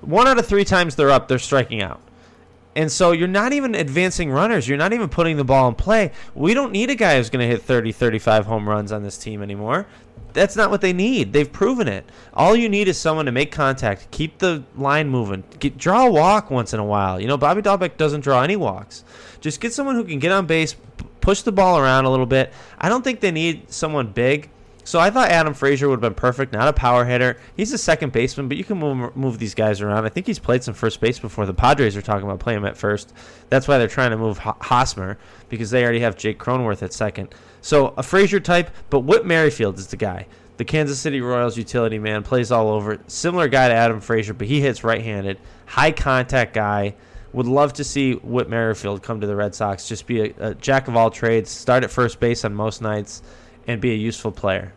one 0.00 0.28
out 0.28 0.38
of 0.38 0.46
three 0.46 0.64
times 0.64 0.96
they're 0.96 1.10
up, 1.10 1.28
they're 1.28 1.38
striking 1.38 1.82
out. 1.82 2.00
And 2.78 2.92
so 2.92 3.10
you're 3.10 3.26
not 3.26 3.52
even 3.52 3.74
advancing 3.74 4.30
runners. 4.30 4.68
You're 4.68 4.78
not 4.78 4.92
even 4.92 5.08
putting 5.08 5.36
the 5.36 5.42
ball 5.42 5.66
in 5.66 5.74
play. 5.74 6.12
We 6.36 6.54
don't 6.54 6.70
need 6.70 6.90
a 6.90 6.94
guy 6.94 7.16
who's 7.16 7.28
going 7.28 7.40
to 7.40 7.52
hit 7.52 7.64
30, 7.64 7.90
35 7.90 8.46
home 8.46 8.68
runs 8.68 8.92
on 8.92 9.02
this 9.02 9.18
team 9.18 9.42
anymore. 9.42 9.88
That's 10.32 10.54
not 10.54 10.70
what 10.70 10.80
they 10.80 10.92
need. 10.92 11.32
They've 11.32 11.50
proven 11.50 11.88
it. 11.88 12.08
All 12.34 12.54
you 12.54 12.68
need 12.68 12.86
is 12.86 12.96
someone 12.96 13.26
to 13.26 13.32
make 13.32 13.50
contact, 13.50 14.08
keep 14.12 14.38
the 14.38 14.62
line 14.76 15.08
moving, 15.08 15.42
get, 15.58 15.76
draw 15.76 16.06
a 16.06 16.10
walk 16.12 16.52
once 16.52 16.72
in 16.72 16.78
a 16.78 16.84
while. 16.84 17.20
You 17.20 17.26
know, 17.26 17.36
Bobby 17.36 17.62
Dalbec 17.62 17.96
doesn't 17.96 18.20
draw 18.20 18.42
any 18.44 18.54
walks. 18.54 19.02
Just 19.40 19.60
get 19.60 19.72
someone 19.72 19.96
who 19.96 20.04
can 20.04 20.20
get 20.20 20.30
on 20.30 20.46
base, 20.46 20.76
push 21.20 21.42
the 21.42 21.50
ball 21.50 21.80
around 21.80 22.04
a 22.04 22.10
little 22.10 22.26
bit. 22.26 22.52
I 22.78 22.88
don't 22.88 23.02
think 23.02 23.18
they 23.18 23.32
need 23.32 23.72
someone 23.72 24.12
big. 24.12 24.50
So 24.88 24.98
I 24.98 25.10
thought 25.10 25.28
Adam 25.28 25.52
Frazier 25.52 25.86
would 25.86 25.96
have 25.96 26.00
been 26.00 26.14
perfect. 26.14 26.54
Not 26.54 26.66
a 26.66 26.72
power 26.72 27.04
hitter. 27.04 27.36
He's 27.54 27.74
a 27.74 27.78
second 27.78 28.10
baseman, 28.10 28.48
but 28.48 28.56
you 28.56 28.64
can 28.64 28.78
move, 28.78 29.14
move 29.14 29.38
these 29.38 29.54
guys 29.54 29.82
around. 29.82 30.06
I 30.06 30.08
think 30.08 30.24
he's 30.24 30.38
played 30.38 30.64
some 30.64 30.72
first 30.72 30.98
base 30.98 31.18
before. 31.18 31.44
The 31.44 31.52
Padres 31.52 31.94
are 31.94 32.00
talking 32.00 32.24
about 32.24 32.40
playing 32.40 32.60
him 32.60 32.64
at 32.64 32.74
first. 32.74 33.12
That's 33.50 33.68
why 33.68 33.76
they're 33.76 33.86
trying 33.86 34.12
to 34.12 34.16
move 34.16 34.38
Hosmer 34.38 35.18
because 35.50 35.70
they 35.70 35.82
already 35.82 36.00
have 36.00 36.16
Jake 36.16 36.38
Cronenworth 36.38 36.82
at 36.82 36.94
second. 36.94 37.34
So 37.60 37.92
a 37.98 38.02
Frazier 38.02 38.40
type, 38.40 38.70
but 38.88 39.00
Whit 39.00 39.26
Merrifield 39.26 39.78
is 39.78 39.88
the 39.88 39.98
guy. 39.98 40.26
The 40.56 40.64
Kansas 40.64 40.98
City 40.98 41.20
Royals 41.20 41.58
utility 41.58 41.98
man 41.98 42.22
plays 42.22 42.50
all 42.50 42.70
over. 42.70 42.98
Similar 43.08 43.48
guy 43.48 43.68
to 43.68 43.74
Adam 43.74 44.00
Frazier, 44.00 44.32
but 44.32 44.46
he 44.46 44.62
hits 44.62 44.84
right-handed. 44.84 45.38
High 45.66 45.92
contact 45.92 46.54
guy. 46.54 46.94
Would 47.34 47.44
love 47.46 47.74
to 47.74 47.84
see 47.84 48.14
Whit 48.14 48.48
Merrifield 48.48 49.02
come 49.02 49.20
to 49.20 49.26
the 49.26 49.36
Red 49.36 49.54
Sox. 49.54 49.86
Just 49.86 50.06
be 50.06 50.30
a, 50.30 50.34
a 50.38 50.54
jack 50.54 50.88
of 50.88 50.96
all 50.96 51.10
trades. 51.10 51.50
Start 51.50 51.84
at 51.84 51.90
first 51.90 52.20
base 52.20 52.42
on 52.46 52.54
most 52.54 52.80
nights, 52.80 53.20
and 53.66 53.82
be 53.82 53.90
a 53.90 53.94
useful 53.94 54.32
player. 54.32 54.72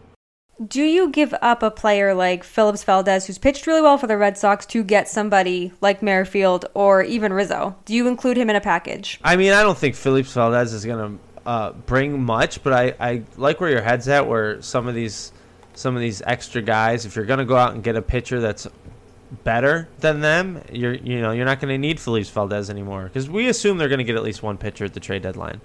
Do 0.67 0.83
you 0.83 1.09
give 1.09 1.33
up 1.41 1.63
a 1.63 1.71
player 1.71 2.13
like 2.13 2.43
Phillips 2.43 2.83
Valdez, 2.83 3.25
who's 3.25 3.37
pitched 3.37 3.65
really 3.67 3.81
well 3.81 3.97
for 3.97 4.07
the 4.07 4.17
Red 4.17 4.37
Sox, 4.37 4.65
to 4.67 4.83
get 4.83 5.07
somebody 5.07 5.71
like 5.81 6.01
Merrifield 6.01 6.65
or 6.73 7.03
even 7.03 7.33
Rizzo? 7.33 7.75
Do 7.85 7.93
you 7.93 8.07
include 8.07 8.37
him 8.37 8.49
in 8.49 8.55
a 8.55 8.61
package? 8.61 9.19
I 9.23 9.35
mean, 9.35 9.53
I 9.53 9.63
don't 9.63 9.77
think 9.77 9.95
Phillips 9.95 10.33
Valdez 10.33 10.73
is 10.73 10.85
going 10.85 11.17
to 11.17 11.49
uh, 11.49 11.71
bring 11.71 12.21
much, 12.21 12.63
but 12.63 12.73
I, 12.73 12.93
I 12.99 13.23
like 13.37 13.59
where 13.59 13.69
your 13.69 13.81
head's 13.81 14.07
at. 14.07 14.27
Where 14.27 14.61
some 14.61 14.87
of 14.87 14.95
these 14.95 15.31
some 15.73 15.95
of 15.95 16.01
these 16.01 16.21
extra 16.21 16.61
guys, 16.61 17.05
if 17.05 17.15
you're 17.15 17.25
going 17.25 17.39
to 17.39 17.45
go 17.45 17.55
out 17.55 17.73
and 17.73 17.83
get 17.83 17.95
a 17.95 18.01
pitcher 18.01 18.39
that's 18.39 18.67
better 19.43 19.87
than 19.99 20.21
them, 20.21 20.61
you're 20.71 20.93
you 20.93 21.21
know 21.21 21.31
you're 21.31 21.45
not 21.45 21.59
going 21.59 21.73
to 21.73 21.77
need 21.77 21.99
Phillips 21.99 22.29
Valdez 22.29 22.69
anymore 22.69 23.05
because 23.05 23.29
we 23.29 23.47
assume 23.47 23.77
they're 23.77 23.89
going 23.89 23.99
to 23.99 24.03
get 24.03 24.15
at 24.15 24.23
least 24.23 24.43
one 24.43 24.57
pitcher 24.57 24.85
at 24.85 24.93
the 24.93 24.99
trade 24.99 25.23
deadline. 25.23 25.61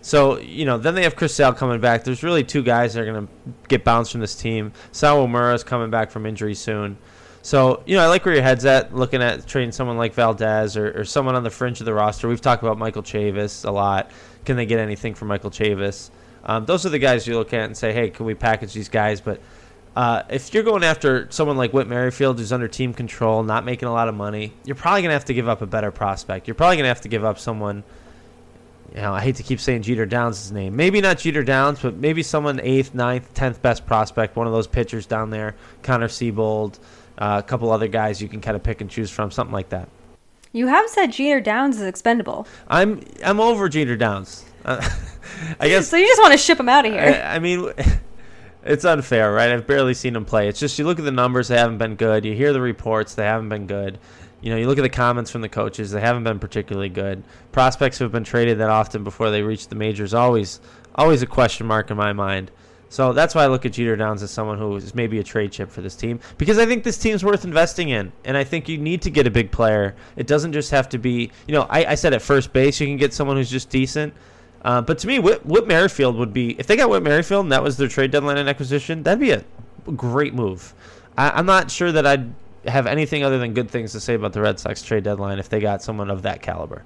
So 0.00 0.38
you 0.38 0.64
know, 0.64 0.78
then 0.78 0.94
they 0.94 1.02
have 1.02 1.16
Chris 1.16 1.34
Sale 1.34 1.54
coming 1.54 1.80
back. 1.80 2.04
There's 2.04 2.22
really 2.22 2.44
two 2.44 2.62
guys 2.62 2.94
that 2.94 3.02
are 3.02 3.12
going 3.12 3.26
to 3.26 3.32
get 3.68 3.84
bounced 3.84 4.12
from 4.12 4.20
this 4.20 4.34
team. 4.34 4.72
Sale 4.92 5.24
is 5.52 5.64
coming 5.64 5.90
back 5.90 6.10
from 6.10 6.26
injury 6.26 6.54
soon. 6.54 6.96
So 7.42 7.82
you 7.86 7.96
know, 7.96 8.04
I 8.04 8.08
like 8.08 8.24
where 8.24 8.34
your 8.34 8.42
head's 8.42 8.64
at, 8.64 8.94
looking 8.94 9.22
at 9.22 9.46
trading 9.46 9.72
someone 9.72 9.96
like 9.96 10.14
Valdez 10.14 10.76
or, 10.76 11.00
or 11.00 11.04
someone 11.04 11.34
on 11.34 11.44
the 11.44 11.50
fringe 11.50 11.80
of 11.80 11.86
the 11.86 11.94
roster. 11.94 12.28
We've 12.28 12.40
talked 12.40 12.62
about 12.62 12.78
Michael 12.78 13.02
Chavis 13.02 13.66
a 13.66 13.70
lot. 13.70 14.10
Can 14.44 14.56
they 14.56 14.66
get 14.66 14.78
anything 14.78 15.14
from 15.14 15.28
Michael 15.28 15.50
Chavis? 15.50 16.10
Um, 16.44 16.64
those 16.64 16.86
are 16.86 16.88
the 16.88 16.98
guys 16.98 17.26
you 17.26 17.36
look 17.36 17.52
at 17.52 17.64
and 17.64 17.76
say, 17.76 17.92
hey, 17.92 18.10
can 18.10 18.24
we 18.24 18.34
package 18.34 18.72
these 18.72 18.88
guys? 18.88 19.20
But 19.20 19.40
uh, 19.96 20.22
if 20.30 20.54
you're 20.54 20.62
going 20.62 20.84
after 20.84 21.26
someone 21.30 21.56
like 21.56 21.72
Whit 21.72 21.88
Merrifield, 21.88 22.38
who's 22.38 22.52
under 22.52 22.68
team 22.68 22.94
control, 22.94 23.42
not 23.42 23.64
making 23.64 23.88
a 23.88 23.92
lot 23.92 24.08
of 24.08 24.14
money, 24.14 24.54
you're 24.64 24.76
probably 24.76 25.02
going 25.02 25.10
to 25.10 25.14
have 25.14 25.24
to 25.26 25.34
give 25.34 25.48
up 25.48 25.60
a 25.60 25.66
better 25.66 25.90
prospect. 25.90 26.46
You're 26.46 26.54
probably 26.54 26.76
going 26.76 26.84
to 26.84 26.88
have 26.88 27.00
to 27.02 27.08
give 27.08 27.24
up 27.24 27.38
someone. 27.38 27.82
You 28.94 29.02
know, 29.02 29.12
I 29.12 29.20
hate 29.20 29.36
to 29.36 29.42
keep 29.42 29.60
saying 29.60 29.82
Jeter 29.82 30.06
Downs' 30.06 30.50
name. 30.50 30.74
Maybe 30.74 31.00
not 31.00 31.18
Jeter 31.18 31.44
Downs, 31.44 31.80
but 31.80 31.96
maybe 31.96 32.22
someone 32.22 32.58
eighth, 32.60 32.94
ninth, 32.94 33.34
tenth 33.34 33.60
best 33.60 33.86
prospect. 33.86 34.36
One 34.36 34.46
of 34.46 34.52
those 34.52 34.66
pitchers 34.66 35.06
down 35.06 35.30
there, 35.30 35.54
Connor 35.82 36.08
Seabold, 36.08 36.78
uh, 37.18 37.42
a 37.44 37.46
couple 37.46 37.70
other 37.70 37.88
guys 37.88 38.22
you 38.22 38.28
can 38.28 38.40
kind 38.40 38.56
of 38.56 38.62
pick 38.62 38.80
and 38.80 38.88
choose 38.88 39.10
from, 39.10 39.30
something 39.30 39.52
like 39.52 39.68
that. 39.70 39.88
You 40.52 40.68
have 40.68 40.88
said 40.88 41.12
Jeter 41.12 41.40
Downs 41.40 41.76
is 41.76 41.86
expendable. 41.86 42.46
I'm 42.68 43.04
I'm 43.24 43.40
over 43.40 43.68
Jeter 43.68 43.96
Downs. 43.96 44.44
Uh, 44.64 44.80
I 45.60 45.68
guess. 45.68 45.88
So 45.88 45.96
you 45.96 46.06
just 46.06 46.22
want 46.22 46.32
to 46.32 46.38
ship 46.38 46.58
him 46.58 46.68
out 46.68 46.86
of 46.86 46.92
here? 46.92 47.02
I, 47.02 47.36
I 47.36 47.38
mean. 47.38 47.70
it's 48.64 48.84
unfair, 48.84 49.32
right? 49.32 49.50
I've 49.50 49.66
barely 49.66 49.94
seen 49.94 50.16
him 50.16 50.24
play. 50.24 50.48
It's 50.48 50.60
just 50.60 50.78
you 50.78 50.84
look 50.84 50.98
at 50.98 51.04
the 51.04 51.12
numbers; 51.12 51.48
they 51.48 51.56
haven't 51.56 51.78
been 51.78 51.96
good. 51.96 52.24
You 52.24 52.34
hear 52.34 52.52
the 52.52 52.60
reports; 52.60 53.14
they 53.14 53.24
haven't 53.24 53.48
been 53.48 53.66
good. 53.66 53.98
You 54.40 54.50
know, 54.50 54.56
you 54.56 54.66
look 54.66 54.78
at 54.78 54.82
the 54.82 54.88
comments 54.88 55.30
from 55.30 55.40
the 55.40 55.48
coaches; 55.48 55.90
they 55.90 56.00
haven't 56.00 56.24
been 56.24 56.38
particularly 56.38 56.88
good. 56.88 57.22
Prospects 57.52 57.98
who 57.98 58.04
have 58.04 58.12
been 58.12 58.24
traded 58.24 58.58
that 58.58 58.70
often 58.70 59.04
before 59.04 59.30
they 59.30 59.42
reach 59.42 59.68
the 59.68 59.74
majors 59.74 60.14
always, 60.14 60.60
always 60.94 61.22
a 61.22 61.26
question 61.26 61.66
mark 61.66 61.90
in 61.90 61.96
my 61.96 62.12
mind. 62.12 62.50
So 62.90 63.12
that's 63.12 63.34
why 63.34 63.44
I 63.44 63.48
look 63.48 63.66
at 63.66 63.72
Jeter 63.72 63.96
Downs 63.96 64.22
as 64.22 64.30
someone 64.30 64.58
who 64.58 64.74
is 64.76 64.94
maybe 64.94 65.18
a 65.18 65.22
trade 65.22 65.52
chip 65.52 65.70
for 65.70 65.82
this 65.82 65.94
team 65.94 66.20
because 66.38 66.58
I 66.58 66.64
think 66.64 66.84
this 66.84 66.96
team's 66.96 67.24
worth 67.24 67.44
investing 67.44 67.90
in, 67.90 68.12
and 68.24 68.36
I 68.36 68.44
think 68.44 68.68
you 68.68 68.78
need 68.78 69.02
to 69.02 69.10
get 69.10 69.26
a 69.26 69.30
big 69.30 69.50
player. 69.50 69.94
It 70.16 70.26
doesn't 70.26 70.52
just 70.52 70.70
have 70.70 70.88
to 70.90 70.98
be, 70.98 71.30
you 71.46 71.54
know, 71.54 71.66
I, 71.68 71.84
I 71.84 71.94
said 71.96 72.14
at 72.14 72.22
first 72.22 72.52
base 72.52 72.80
you 72.80 72.86
can 72.86 72.96
get 72.96 73.12
someone 73.12 73.36
who's 73.36 73.50
just 73.50 73.68
decent. 73.68 74.14
Uh, 74.62 74.80
but 74.80 74.98
to 74.98 75.06
me, 75.06 75.18
Whit, 75.18 75.44
Whit 75.46 75.68
Merrifield 75.68 76.16
would 76.16 76.32
be 76.32 76.58
if 76.58 76.66
they 76.66 76.76
got 76.76 76.88
Whit 76.88 77.02
Merrifield 77.02 77.44
and 77.44 77.52
that 77.52 77.62
was 77.62 77.76
their 77.76 77.88
trade 77.88 78.10
deadline 78.10 78.38
and 78.38 78.48
acquisition, 78.48 79.02
that'd 79.02 79.20
be 79.20 79.32
a 79.32 79.44
great 79.94 80.32
move. 80.32 80.74
I, 81.16 81.30
I'm 81.30 81.46
not 81.46 81.70
sure 81.70 81.92
that 81.92 82.06
I'd 82.06 82.32
have 82.70 82.86
anything 82.86 83.24
other 83.24 83.38
than 83.38 83.54
good 83.54 83.70
things 83.70 83.92
to 83.92 84.00
say 84.00 84.14
about 84.14 84.32
the 84.32 84.40
Red 84.40 84.58
Sox 84.58 84.82
trade 84.82 85.04
deadline 85.04 85.38
if 85.38 85.48
they 85.48 85.60
got 85.60 85.82
someone 85.82 86.10
of 86.10 86.22
that 86.22 86.42
caliber. 86.42 86.84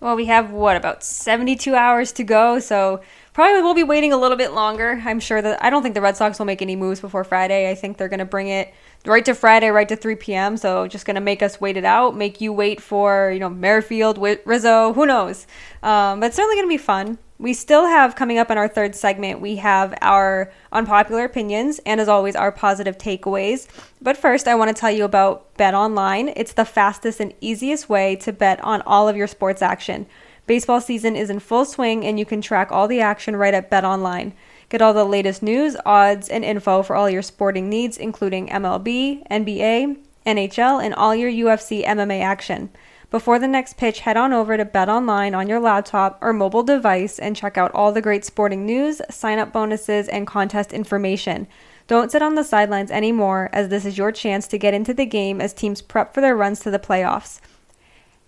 Well, 0.00 0.16
we 0.16 0.24
have 0.26 0.50
what 0.50 0.76
about 0.76 1.04
72 1.04 1.74
hours 1.74 2.10
to 2.12 2.24
go, 2.24 2.58
so 2.58 3.00
probably 3.32 3.62
we'll 3.62 3.74
be 3.74 3.82
waiting 3.82 4.12
a 4.12 4.16
little 4.16 4.36
bit 4.36 4.52
longer. 4.52 5.02
I'm 5.04 5.20
sure 5.20 5.40
that 5.40 5.62
I 5.62 5.70
don't 5.70 5.82
think 5.82 5.94
the 5.94 6.00
Red 6.00 6.16
Sox 6.16 6.38
will 6.38 6.46
make 6.46 6.62
any 6.62 6.76
moves 6.76 7.00
before 7.00 7.24
Friday. 7.24 7.70
I 7.70 7.74
think 7.74 7.96
they're 7.96 8.08
going 8.08 8.18
to 8.18 8.24
bring 8.24 8.48
it 8.48 8.72
right 9.06 9.24
to 9.24 9.34
Friday, 9.34 9.68
right 9.70 9.88
to 9.88 9.96
3 9.96 10.16
p.m. 10.16 10.56
So 10.56 10.86
just 10.86 11.06
going 11.06 11.14
to 11.14 11.20
make 11.20 11.42
us 11.42 11.60
wait 11.60 11.76
it 11.76 11.84
out, 11.84 12.16
make 12.16 12.40
you 12.40 12.52
wait 12.52 12.80
for, 12.80 13.30
you 13.32 13.40
know, 13.40 13.48
Merrifield, 13.48 14.18
Rizzo, 14.18 14.92
who 14.92 15.06
knows. 15.06 15.46
Um, 15.82 16.20
but 16.20 16.26
it's 16.26 16.36
certainly 16.36 16.56
going 16.56 16.68
to 16.68 16.74
be 16.74 16.78
fun. 16.78 17.18
We 17.38 17.54
still 17.54 17.86
have 17.86 18.14
coming 18.14 18.38
up 18.38 18.52
in 18.52 18.58
our 18.58 18.68
third 18.68 18.94
segment, 18.94 19.40
we 19.40 19.56
have 19.56 19.98
our 20.00 20.52
unpopular 20.70 21.24
opinions 21.24 21.80
and, 21.84 22.00
as 22.00 22.06
always, 22.06 22.36
our 22.36 22.52
positive 22.52 22.96
takeaways. 22.98 23.66
But 24.00 24.16
first, 24.16 24.46
I 24.46 24.54
want 24.54 24.68
to 24.68 24.80
tell 24.80 24.92
you 24.92 25.04
about 25.04 25.56
Bet 25.56 25.74
Online. 25.74 26.28
It's 26.36 26.52
the 26.52 26.64
fastest 26.64 27.18
and 27.18 27.34
easiest 27.40 27.88
way 27.88 28.14
to 28.16 28.32
bet 28.32 28.62
on 28.62 28.80
all 28.82 29.08
of 29.08 29.16
your 29.16 29.26
sports 29.26 29.60
action. 29.60 30.06
Baseball 30.46 30.80
season 30.80 31.14
is 31.14 31.30
in 31.30 31.38
full 31.38 31.64
swing, 31.64 32.04
and 32.04 32.18
you 32.18 32.24
can 32.24 32.40
track 32.40 32.72
all 32.72 32.88
the 32.88 33.00
action 33.00 33.36
right 33.36 33.54
at 33.54 33.70
Bet 33.70 33.84
Online. 33.84 34.32
Get 34.68 34.82
all 34.82 34.92
the 34.92 35.04
latest 35.04 35.42
news, 35.42 35.76
odds, 35.86 36.28
and 36.28 36.44
info 36.44 36.82
for 36.82 36.96
all 36.96 37.08
your 37.08 37.22
sporting 37.22 37.68
needs, 37.68 37.96
including 37.96 38.48
MLB, 38.48 39.26
NBA, 39.30 39.98
NHL, 40.26 40.84
and 40.84 40.94
all 40.94 41.14
your 41.14 41.30
UFC 41.30 41.84
MMA 41.84 42.20
action. 42.20 42.70
Before 43.10 43.38
the 43.38 43.46
next 43.46 43.76
pitch, 43.76 44.00
head 44.00 44.16
on 44.16 44.32
over 44.32 44.56
to 44.56 44.64
Bet 44.64 44.88
Online 44.88 45.34
on 45.34 45.46
your 45.46 45.60
laptop 45.60 46.18
or 46.22 46.32
mobile 46.32 46.62
device 46.62 47.18
and 47.18 47.36
check 47.36 47.58
out 47.58 47.70
all 47.74 47.92
the 47.92 48.00
great 48.00 48.24
sporting 48.24 48.64
news, 48.64 49.02
sign 49.10 49.38
up 49.38 49.52
bonuses, 49.52 50.08
and 50.08 50.26
contest 50.26 50.72
information. 50.72 51.46
Don't 51.86 52.10
sit 52.10 52.22
on 52.22 52.36
the 52.36 52.42
sidelines 52.42 52.90
anymore, 52.90 53.50
as 53.52 53.68
this 53.68 53.84
is 53.84 53.98
your 53.98 54.12
chance 54.12 54.48
to 54.48 54.58
get 54.58 54.72
into 54.72 54.94
the 54.94 55.04
game 55.04 55.40
as 55.40 55.52
teams 55.52 55.82
prep 55.82 56.14
for 56.14 56.22
their 56.22 56.34
runs 56.34 56.60
to 56.60 56.70
the 56.70 56.78
playoffs. 56.78 57.38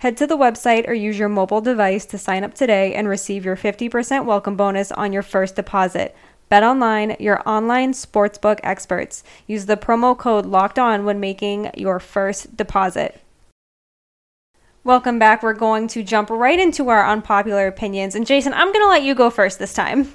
Head 0.05 0.19
to 0.19 0.27
the 0.27 0.37
website 0.37 0.87
or 0.87 0.93
use 0.93 1.19
your 1.19 1.31
mobile 1.31 1.63
device 1.63 2.05
to 2.05 2.19
sign 2.19 2.45
up 2.45 2.53
today 2.53 2.93
and 2.93 3.09
receive 3.09 3.43
your 3.43 3.57
50% 3.57 4.27
welcome 4.27 4.55
bonus 4.55 4.93
on 4.93 5.15
your 5.15 5.23
first 5.23 5.57
deposit. 5.57 6.15
BetOnline, 6.53 7.19
your 7.19 7.41
online 7.49 7.95
sportsbook 7.95 8.61
experts. 8.63 9.25
Use 9.47 9.65
the 9.65 9.79
promo 9.79 10.15
code 10.15 10.45
Locked 10.45 10.79
On 10.79 11.07
when 11.07 11.21
making 11.21 11.71
your 11.75 11.99
first 12.01 12.55
deposit. 12.55 13.19
Welcome 14.85 15.19
back. 15.19 15.43
We're 15.43 15.55
going 15.55 15.89
to 15.89 16.03
jump 16.03 16.29
right 16.29 16.61
into 16.61 16.91
our 16.91 17.09
unpopular 17.09 17.67
opinions. 17.67 18.15
And 18.15 18.27
Jason, 18.27 18.53
I'm 18.53 18.75
going 18.75 18.85
to 18.85 18.91
let 18.91 19.05
you 19.05 19.15
go 19.15 19.31
first 19.31 19.59
this 19.59 19.73
time. 19.73 20.13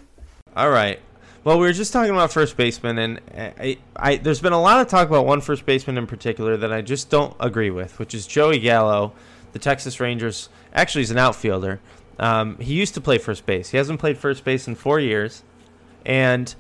All 0.55 0.69
right. 0.69 0.99
Well, 1.43 1.57
we 1.57 1.65
were 1.65 1.73
just 1.73 1.93
talking 1.93 2.11
about 2.11 2.31
first 2.31 2.57
baseman, 2.57 2.99
and 2.99 3.19
I, 3.35 3.79
I, 3.95 4.17
there's 4.17 4.39
been 4.39 4.53
a 4.53 4.61
lot 4.61 4.81
of 4.81 4.87
talk 4.87 5.07
about 5.07 5.25
one 5.25 5.41
first 5.41 5.65
baseman 5.65 5.97
in 5.97 6.05
particular 6.05 6.57
that 6.57 6.71
I 6.71 6.81
just 6.81 7.09
don't 7.09 7.35
agree 7.39 7.71
with, 7.71 7.97
which 7.97 8.13
is 8.13 8.27
Joey 8.27 8.59
Gallo, 8.59 9.13
the 9.53 9.59
Texas 9.59 9.99
Rangers. 9.99 10.49
Actually, 10.73 11.01
he's 11.01 11.11
an 11.11 11.17
outfielder. 11.17 11.79
Um, 12.17 12.57
he 12.59 12.73
used 12.73 12.93
to 12.95 13.01
play 13.01 13.17
first 13.17 13.45
base. 13.45 13.69
He 13.69 13.77
hasn't 13.77 13.99
played 13.99 14.17
first 14.17 14.43
base 14.43 14.67
in 14.67 14.75
four 14.75 14.99
years 14.99 15.43
and 16.05 16.55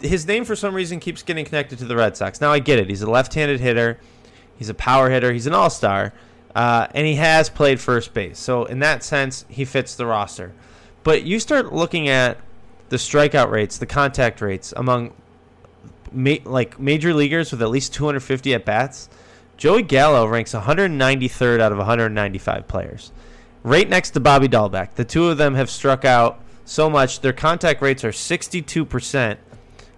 his 0.00 0.26
name 0.26 0.44
for 0.44 0.56
some 0.56 0.74
reason 0.74 1.00
keeps 1.00 1.22
getting 1.22 1.44
connected 1.44 1.78
to 1.78 1.84
the 1.84 1.96
Red 1.96 2.16
Sox. 2.16 2.40
Now 2.40 2.52
I 2.52 2.58
get 2.58 2.78
it; 2.78 2.88
he's 2.88 3.02
a 3.02 3.10
left-handed 3.10 3.60
hitter, 3.60 3.98
he's 4.56 4.68
a 4.68 4.74
power 4.74 5.10
hitter, 5.10 5.32
he's 5.32 5.46
an 5.46 5.54
all-star, 5.54 6.12
uh, 6.54 6.88
and 6.92 7.06
he 7.06 7.14
has 7.14 7.48
played 7.48 7.80
first 7.80 8.14
base. 8.14 8.38
So 8.38 8.64
in 8.64 8.80
that 8.80 9.02
sense, 9.02 9.44
he 9.48 9.64
fits 9.64 9.94
the 9.94 10.06
roster. 10.06 10.52
But 11.04 11.22
you 11.24 11.38
start 11.40 11.72
looking 11.72 12.08
at 12.08 12.38
the 12.88 12.96
strikeout 12.96 13.50
rates, 13.50 13.78
the 13.78 13.86
contact 13.86 14.40
rates 14.40 14.72
among 14.76 15.12
ma- 16.12 16.36
like 16.44 16.80
major 16.80 17.14
leaguers 17.14 17.52
with 17.52 17.62
at 17.62 17.70
least 17.70 17.94
250 17.94 18.54
at 18.54 18.64
bats. 18.64 19.08
Joey 19.58 19.82
Gallo 19.82 20.24
ranks 20.26 20.54
193rd 20.54 21.60
out 21.60 21.72
of 21.72 21.78
195 21.78 22.68
players, 22.68 23.10
right 23.64 23.88
next 23.88 24.10
to 24.10 24.20
Bobby 24.20 24.48
Dalbec. 24.48 24.94
The 24.94 25.04
two 25.04 25.28
of 25.28 25.36
them 25.36 25.56
have 25.56 25.68
struck 25.68 26.04
out 26.04 26.40
so 26.64 26.88
much. 26.88 27.20
Their 27.20 27.32
contact 27.32 27.82
rates 27.82 28.04
are 28.04 28.12
62%, 28.12 29.36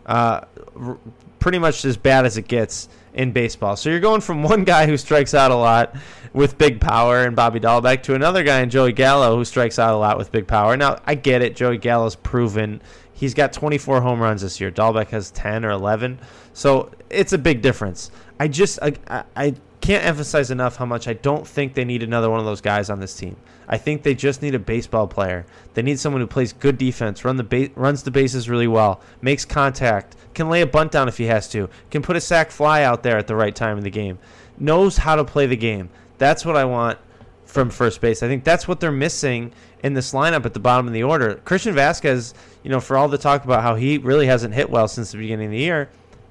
uh, 0.07 0.40
r- 0.81 0.99
pretty 1.38 1.59
much 1.59 1.85
as 1.85 1.99
bad 1.99 2.25
as 2.25 2.38
it 2.38 2.49
gets 2.49 2.88
in 3.12 3.33
baseball. 3.33 3.77
So 3.77 3.90
you're 3.90 4.01
going 4.01 4.23
from 4.23 4.42
one 4.44 4.64
guy 4.64 4.87
who 4.87 4.96
strikes 4.96 5.35
out 5.35 5.51
a 5.51 5.57
lot 5.57 5.94
with 6.33 6.57
big 6.57 6.81
power 6.81 7.25
and 7.25 7.37
Bobby 7.37 7.61
Dalbec 7.61 8.03
to 8.05 8.14
another 8.14 8.42
guy 8.42 8.61
in 8.61 8.70
Joey 8.70 8.92
Gallo 8.92 9.37
who 9.37 9.44
strikes 9.44 9.79
out 9.79 9.92
a 9.92 9.99
lot 9.99 10.16
with 10.16 10.33
big 10.33 10.46
power. 10.46 10.75
Now, 10.77 10.99
I 11.05 11.16
get 11.16 11.42
it. 11.42 11.55
Joey 11.55 11.77
Gallo's 11.77 12.16
proven. 12.16 12.81
He's 13.12 13.35
got 13.35 13.53
24 13.53 14.01
home 14.01 14.20
runs 14.20 14.40
this 14.40 14.59
year. 14.59 14.70
Dalbec 14.70 15.09
has 15.09 15.31
10 15.33 15.66
or 15.66 15.70
11. 15.70 16.18
So 16.55 16.90
it's 17.11 17.35
a 17.35 17.38
big 17.38 17.61
difference. 17.61 18.11
I 18.40 18.48
just, 18.48 18.79
I, 18.81 18.94
I 19.37 19.55
can't 19.83 20.03
emphasize 20.03 20.50
enough 20.50 20.76
how 20.76 20.87
much 20.87 21.07
I 21.07 21.12
don't 21.12 21.46
think 21.46 21.74
they 21.74 21.85
need 21.85 22.03
another 22.03 22.31
one 22.31 22.40
of 22.40 22.46
those 22.46 22.62
guys 22.62 22.88
on 22.88 22.98
this 22.98 23.14
team. 23.14 23.37
I 23.68 23.76
think 23.76 24.03
they 24.03 24.14
just 24.14 24.40
need 24.40 24.55
a 24.55 24.59
baseball 24.59 25.07
player. 25.07 25.44
They 25.74 25.83
need 25.83 26.00
someone 26.00 26.22
who 26.22 26.26
plays 26.26 26.55
good 26.55 26.79
defense, 26.79 27.22
run 27.22 27.37
the 27.37 27.44
ba- 27.44 27.68
runs 27.76 28.03
the 28.03 28.11
bases 28.11 28.48
really 28.48 28.66
well, 28.66 29.03
makes 29.20 29.44
contact, 29.44 30.16
can 30.33 30.48
lay 30.48 30.62
a 30.62 30.66
bunt 30.66 30.90
down 30.90 31.07
if 31.07 31.18
he 31.18 31.26
has 31.26 31.48
to, 31.50 31.68
can 31.90 32.00
put 32.00 32.16
a 32.16 32.20
sac 32.20 32.50
fly 32.50 32.83
out 32.83 33.03
there 33.03 33.18
at 33.18 33.26
the 33.26 33.37
right 33.37 33.55
time 33.55 33.76
in 33.76 33.85
the 33.85 33.90
game, 33.90 34.18
knows 34.59 34.96
how 34.96 35.16
to 35.16 35.24
play 35.24 35.46
the 35.46 35.57
game. 35.57 35.90
That's 36.16 36.46
what 36.46 36.57
I 36.57 36.64
want 36.64 36.98
from 37.44 37.68
first 37.68 38.00
base. 38.00 38.22
I 38.22 38.29
think 38.29 38.42
that's 38.42 38.66
what 38.66 38.81
they're 38.81 38.90
missing 38.90 39.53
in 39.85 39.92
this 39.92 40.14
lineup 40.14 40.46
at 40.46 40.55
the 40.55 40.61
bottom 40.61 40.87
of 40.87 40.94
the 40.94 41.03
order. 41.03 41.35
Christian 41.44 41.74
Vasquez, 41.74 42.33
you 42.62 42.70
know, 42.70 42.81
for 42.81 42.96
all 42.96 43.09
the 43.09 43.18
talk 43.18 43.44
about 43.44 43.62
how 43.62 43.74
he 43.74 43.98
really 43.98 44.26
hasn't 44.26 44.55
hit 44.55 44.70
well 44.70 44.88
since 44.88 45.12
the 45.12 45.18
beginning 45.18 45.46
of 45.46 45.53
the 45.53 45.59
year, 45.59 45.90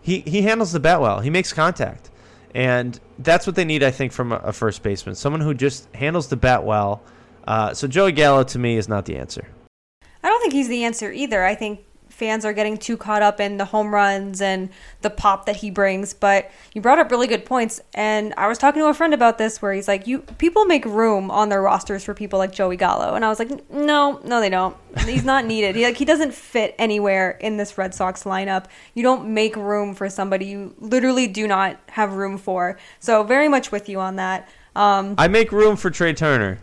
he, 0.09 0.19
he 0.21 0.41
handles 0.41 0.71
the 0.71 0.79
bat 0.79 0.99
well. 0.99 1.19
He 1.19 1.29
makes 1.29 1.53
contact. 1.53 2.09
And 2.55 2.99
that's 3.19 3.45
what 3.45 3.55
they 3.55 3.65
need, 3.65 3.83
I 3.83 3.91
think, 3.91 4.11
from 4.11 4.31
a, 4.31 4.37
a 4.37 4.53
first 4.53 4.81
baseman. 4.81 5.15
Someone 5.15 5.41
who 5.41 5.53
just 5.53 5.93
handles 5.93 6.27
the 6.27 6.35
bat 6.35 6.63
well 6.63 7.03
uh, 7.49 7.73
so 7.73 7.87
Joey 7.87 8.11
Gallo 8.11 8.43
to 8.43 8.59
me 8.59 8.77
is 8.77 8.87
not 8.87 9.05
the 9.05 9.17
answer. 9.17 9.47
I 10.23 10.29
don't 10.29 10.39
think 10.39 10.53
he's 10.53 10.67
the 10.67 10.83
answer 10.83 11.11
either. 11.11 11.43
I 11.43 11.55
think 11.55 11.79
fans 12.19 12.43
are 12.43 12.51
getting 12.51 12.77
too 12.77 12.97
caught 12.97 13.21
up 13.23 13.39
in 13.39 13.55
the 13.57 13.65
home 13.65 13.93
runs 13.93 14.41
and 14.41 14.69
the 15.01 15.09
pop 15.09 15.45
that 15.45 15.55
he 15.55 15.71
brings. 15.71 16.13
But 16.13 16.51
you 16.73 16.81
brought 16.81 16.99
up 16.99 17.09
really 17.09 17.27
good 17.27 17.45
points, 17.45 17.81
and 17.93 18.33
I 18.37 18.47
was 18.47 18.57
talking 18.57 18.81
to 18.81 18.87
a 18.89 18.93
friend 18.93 19.13
about 19.13 19.37
this 19.37 19.61
where 19.61 19.73
he's 19.73 19.87
like, 19.87 20.05
"You 20.05 20.19
people 20.37 20.65
make 20.65 20.85
room 20.85 21.31
on 21.31 21.49
their 21.49 21.61
rosters 21.61 22.03
for 22.03 22.13
people 22.13 22.37
like 22.37 22.51
Joey 22.51 22.75
Gallo," 22.75 23.15
and 23.15 23.23
I 23.23 23.29
was 23.29 23.39
like, 23.39 23.49
"No, 23.71 24.19
no, 24.25 24.41
they 24.41 24.49
don't. 24.49 24.75
He's 25.05 25.23
not 25.23 25.45
needed. 25.53 25.75
He 25.75 25.85
like 25.85 25.97
he 25.97 26.05
doesn't 26.05 26.33
fit 26.33 26.75
anywhere 26.77 27.31
in 27.39 27.57
this 27.57 27.77
Red 27.77 27.95
Sox 27.95 28.25
lineup. 28.25 28.65
You 28.93 29.01
don't 29.01 29.29
make 29.29 29.55
room 29.55 29.95
for 29.95 30.09
somebody 30.09 30.45
you 30.45 30.75
literally 30.79 31.27
do 31.27 31.47
not 31.47 31.79
have 31.91 32.13
room 32.13 32.37
for." 32.37 32.77
So 32.99 33.23
very 33.23 33.47
much 33.47 33.71
with 33.71 33.87
you 33.87 33.99
on 33.99 34.17
that. 34.17 34.47
Um, 34.75 35.15
I 35.17 35.29
make 35.29 35.51
room 35.53 35.77
for 35.77 35.89
Trea 35.89 36.13
Turner, 36.13 36.59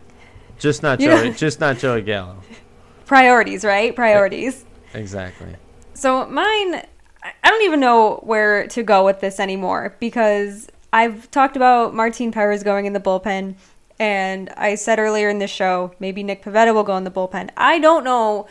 just 0.59 0.83
not 0.83 0.99
Joey, 0.99 1.31
just 1.31 1.59
not 1.59 1.79
Joey 1.79 2.03
Gallo. 2.03 2.43
priorities, 3.07 3.65
right? 3.65 3.95
Priorities. 3.95 4.65
Exactly. 4.97 5.55
So 5.93 6.25
mine, 6.25 6.85
I 7.23 7.49
don't 7.49 7.63
even 7.63 7.79
know 7.79 8.19
where 8.23 8.67
to 8.67 8.83
go 8.83 9.05
with 9.05 9.19
this 9.19 9.39
anymore 9.39 9.95
because 9.99 10.67
I've 10.91 11.29
talked 11.31 11.55
about 11.55 11.93
Martin 11.93 12.31
Perez 12.31 12.63
going 12.63 12.85
in 12.85 12.93
the 12.93 12.99
bullpen, 12.99 13.55
and 13.99 14.49
I 14.57 14.75
said 14.75 14.99
earlier 14.99 15.29
in 15.29 15.39
the 15.39 15.47
show 15.47 15.93
maybe 15.99 16.23
Nick 16.23 16.43
Pivetta 16.43 16.73
will 16.73 16.83
go 16.83 16.97
in 16.97 17.03
the 17.03 17.11
bullpen. 17.11 17.49
I 17.57 17.79
don't 17.79 18.03
know 18.03 18.47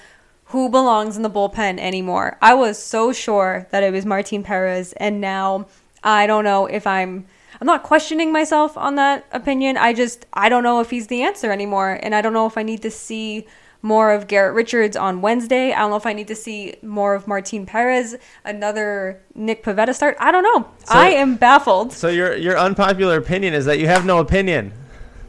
who 0.46 0.68
belongs 0.68 1.16
in 1.16 1.22
the 1.22 1.30
bullpen 1.30 1.78
anymore. 1.78 2.38
I 2.40 2.54
was 2.54 2.80
so 2.80 3.12
sure 3.12 3.66
that 3.70 3.82
it 3.82 3.92
was 3.92 4.06
Martin 4.06 4.42
Perez, 4.42 4.92
and 4.94 5.20
now 5.20 5.66
I 6.02 6.26
don't 6.26 6.44
know 6.44 6.66
if 6.66 6.86
I'm. 6.86 7.26
I'm 7.58 7.66
not 7.66 7.84
questioning 7.84 8.32
myself 8.32 8.76
on 8.76 8.96
that 8.96 9.24
opinion. 9.32 9.78
I 9.78 9.94
just 9.94 10.26
I 10.34 10.50
don't 10.50 10.62
know 10.62 10.80
if 10.80 10.90
he's 10.90 11.06
the 11.06 11.22
answer 11.22 11.50
anymore, 11.50 11.98
and 12.02 12.14
I 12.14 12.20
don't 12.20 12.34
know 12.34 12.46
if 12.46 12.58
I 12.58 12.62
need 12.62 12.82
to 12.82 12.90
see 12.90 13.46
more 13.82 14.12
of 14.12 14.26
Garrett 14.26 14.54
Richards 14.54 14.96
on 14.96 15.20
Wednesday. 15.20 15.72
I 15.72 15.78
don't 15.80 15.90
know 15.90 15.96
if 15.96 16.06
I 16.06 16.12
need 16.12 16.28
to 16.28 16.34
see 16.34 16.74
more 16.82 17.14
of 17.14 17.26
Martin 17.28 17.66
Perez, 17.66 18.16
another 18.44 19.20
Nick 19.34 19.62
Pivetta 19.64 19.94
start. 19.94 20.16
I 20.20 20.32
don't 20.32 20.42
know. 20.42 20.68
So- 20.84 20.94
I 20.94 21.08
am 21.08 21.36
baffled. 21.36 21.92
So 21.92 22.08
your 22.08 22.34
your 22.36 22.58
unpopular 22.58 23.16
opinion 23.18 23.54
is 23.54 23.64
that 23.66 23.78
you 23.78 23.86
have 23.86 24.04
no 24.04 24.18
opinion. 24.18 24.72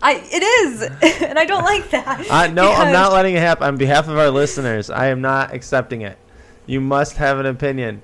I 0.02 0.22
it 0.32 0.44
is, 0.44 0.82
and 1.24 1.40
I 1.40 1.46
don't 1.46 1.64
like 1.64 1.90
that. 1.92 2.28
Uh, 2.30 2.48
no, 2.48 2.72
I'm 2.72 2.94
not 2.94 3.14
letting 3.14 3.36
it 3.36 3.40
happen. 3.40 3.68
On 3.68 3.78
behalf 3.78 4.08
of 4.08 4.18
our 4.18 4.30
listeners, 4.30 4.90
I 4.90 5.08
am 5.08 5.22
not 5.22 5.54
accepting 5.54 6.02
it. 6.02 6.18
You 6.66 6.82
must 6.82 7.18
have 7.18 7.40
an 7.40 7.46
opinion. 7.46 8.02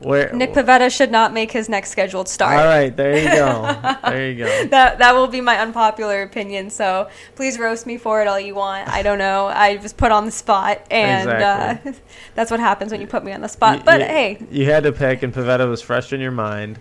Where 0.00 0.32
Nick 0.32 0.52
Pivetta 0.52 0.90
should 0.94 1.10
not 1.10 1.32
make 1.32 1.50
his 1.52 1.68
next 1.68 1.90
scheduled 1.90 2.28
start. 2.28 2.58
All 2.58 2.64
right, 2.64 2.94
there 2.96 3.16
you 3.16 3.28
go. 3.30 3.96
there 4.10 4.30
you 4.30 4.38
go. 4.38 4.66
That 4.66 4.98
that 4.98 5.14
will 5.14 5.26
be 5.28 5.40
my 5.40 5.58
unpopular 5.58 6.22
opinion. 6.22 6.70
So 6.70 7.08
please 7.34 7.58
roast 7.58 7.86
me 7.86 7.98
for 7.98 8.20
it 8.22 8.28
all 8.28 8.38
you 8.40 8.54
want. 8.54 8.88
I 8.88 9.02
don't 9.02 9.18
know. 9.18 9.46
I 9.46 9.76
was 9.76 9.92
put 9.92 10.12
on 10.12 10.24
the 10.26 10.30
spot, 10.32 10.86
and 10.90 11.28
Exactly. 11.30 11.90
uh, 11.90 11.94
that's 12.34 12.50
what 12.50 12.60
happens 12.60 12.92
when 12.92 13.00
you 13.00 13.06
put 13.06 13.24
me 13.24 13.32
on 13.32 13.40
the 13.40 13.48
spot. 13.48 13.78
You- 13.78 13.84
but 13.84 14.00
you- 14.00 14.06
hey, 14.06 14.46
you 14.50 14.64
had 14.70 14.82
to 14.84 14.92
pick, 14.92 15.22
and 15.22 15.32
Pivetta 15.34 15.68
was 15.68 15.82
fresh 15.82 16.12
in 16.12 16.20
your 16.20 16.30
mind, 16.32 16.78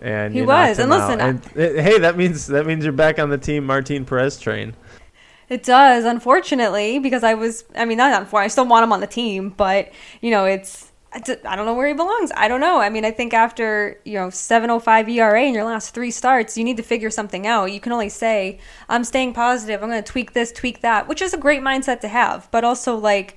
and 0.00 0.34
He 0.34 0.42
was, 0.42 0.78
and 0.78 0.90
listen, 0.90 1.20
And, 1.20 1.44
uh, 1.46 1.82
hey, 1.82 1.98
that 1.98 2.16
means 2.16 2.46
that 2.46 2.66
means 2.66 2.84
you're 2.84 2.92
back 2.92 3.18
on 3.18 3.30
the 3.30 3.38
team 3.38 3.66
Martin 3.66 4.04
Perez 4.04 4.38
train. 4.38 4.74
It 5.48 5.64
does, 5.64 6.04
unfortunately, 6.04 7.00
because 7.00 7.24
I 7.24 7.34
was, 7.34 7.64
I 7.74 7.84
mean, 7.84 7.98
not 7.98 8.12
unfortunately, 8.12 8.44
I 8.44 8.48
still 8.48 8.66
want 8.66 8.84
him 8.84 8.92
on 8.92 9.00
the 9.00 9.08
team, 9.08 9.48
but, 9.56 9.90
you 10.20 10.30
know, 10.30 10.44
it's 10.44 10.89
I 11.12 11.56
don't 11.56 11.66
know 11.66 11.74
where 11.74 11.88
he 11.88 11.94
belongs. 11.94 12.30
I 12.36 12.46
don't 12.46 12.60
know. 12.60 12.80
I 12.80 12.88
mean, 12.88 13.04
I 13.04 13.10
think 13.10 13.34
after, 13.34 13.98
you 14.04 14.14
know, 14.14 14.30
705 14.30 15.08
ERA 15.08 15.42
in 15.42 15.54
your 15.54 15.64
last 15.64 15.92
three 15.92 16.12
starts, 16.12 16.56
you 16.56 16.62
need 16.62 16.76
to 16.76 16.84
figure 16.84 17.10
something 17.10 17.48
out. 17.48 17.72
You 17.72 17.80
can 17.80 17.90
only 17.90 18.08
say, 18.08 18.60
I'm 18.88 19.02
staying 19.02 19.34
positive, 19.34 19.82
I'm 19.82 19.90
going 19.90 20.02
to 20.02 20.08
tweak 20.08 20.34
this, 20.34 20.52
tweak 20.52 20.82
that, 20.82 21.08
which 21.08 21.20
is 21.20 21.34
a 21.34 21.38
great 21.38 21.62
mindset 21.62 22.00
to 22.00 22.08
have, 22.08 22.48
but 22.52 22.62
also, 22.62 22.96
like, 22.96 23.36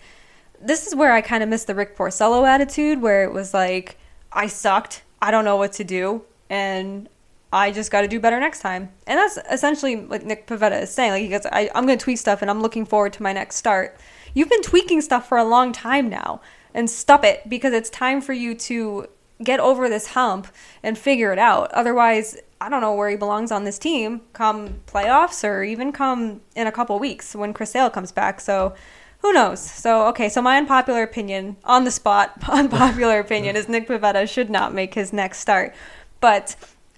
this 0.62 0.86
is 0.86 0.94
where 0.94 1.14
I 1.14 1.22
kind 1.22 1.42
of 1.42 1.50
missed 1.50 1.66
the 1.66 1.74
Rick 1.74 1.98
Porcello 1.98 2.48
attitude, 2.48 3.02
where 3.02 3.24
it 3.24 3.34
was 3.34 3.54
like, 3.54 3.98
I 4.32 4.48
sucked, 4.48 5.02
I 5.20 5.32
don't 5.32 5.46
know 5.46 5.58
what 5.58 5.74
to 5.74 5.84
do, 5.84 6.24
and 6.50 7.10
I 7.52 7.72
just 7.72 7.92
got 7.92 8.02
to 8.02 8.08
do 8.08 8.20
better 8.20 8.40
next 8.40 8.62
time. 8.62 8.92
And 9.06 9.18
that's 9.18 9.38
essentially 9.52 9.96
what 9.96 10.26
Nick 10.26 10.48
Pivetta 10.48 10.82
is 10.82 10.90
saying. 10.92 11.12
Like, 11.12 11.22
he 11.22 11.30
goes, 11.30 11.46
I, 11.52 11.70
I'm 11.76 11.86
going 11.86 11.98
to 11.98 12.04
tweak 12.04 12.18
stuff 12.18 12.42
and 12.42 12.50
I'm 12.50 12.62
looking 12.62 12.84
forward 12.84 13.14
to 13.14 13.24
my 13.24 13.32
next 13.32 13.58
start. 13.58 13.96
You've 14.34 14.50
been 14.50 14.64
tweaking 14.64 15.02
stuff 15.02 15.28
for 15.28 15.38
a 15.38 15.44
long 15.44 15.72
time 15.72 16.10
now. 16.10 16.42
And 16.74 16.90
stop 16.90 17.24
it 17.24 17.48
because 17.48 17.74
it's 17.74 17.90
time 17.90 18.22
for 18.22 18.34
you 18.34 18.56
to 18.56 19.08
get 19.44 19.60
over 19.60 19.90
this 19.90 20.08
hump 20.08 20.48
and 20.82 20.98
figure 20.98 21.32
it 21.32 21.40
out. 21.40 21.72
Otherwise, 21.72 22.38
I 22.62 22.70
don't 22.70 22.82
know 22.82 22.94
where 22.94 23.10
he 23.10 23.16
belongs 23.16 23.52
on 23.52 23.64
this 23.64 23.78
team 23.78 24.22
come 24.32 24.82
playoffs 24.88 25.48
or 25.48 25.64
even 25.64 25.92
come 25.92 26.42
in 26.56 26.66
a 26.68 26.72
couple 26.72 26.98
weeks 26.98 27.36
when 27.36 27.54
Chris 27.54 27.72
Sale 27.72 27.90
comes 27.90 28.12
back. 28.12 28.40
So 28.40 28.74
who 29.20 29.34
knows? 29.34 29.60
So, 29.60 30.08
okay, 30.08 30.30
so 30.30 30.42
my 30.42 30.58
unpopular 30.58 31.04
opinion 31.04 31.58
on 31.64 31.86
the 31.86 31.92
spot, 31.92 32.34
unpopular 32.50 33.20
opinion 33.20 33.56
is 33.56 33.70
Nick 33.70 33.88
Pivetta 33.88 34.30
should 34.30 34.50
not 34.50 34.74
make 34.74 34.94
his 34.94 35.14
next 35.14 35.40
start. 35.40 35.74
But 36.20 36.56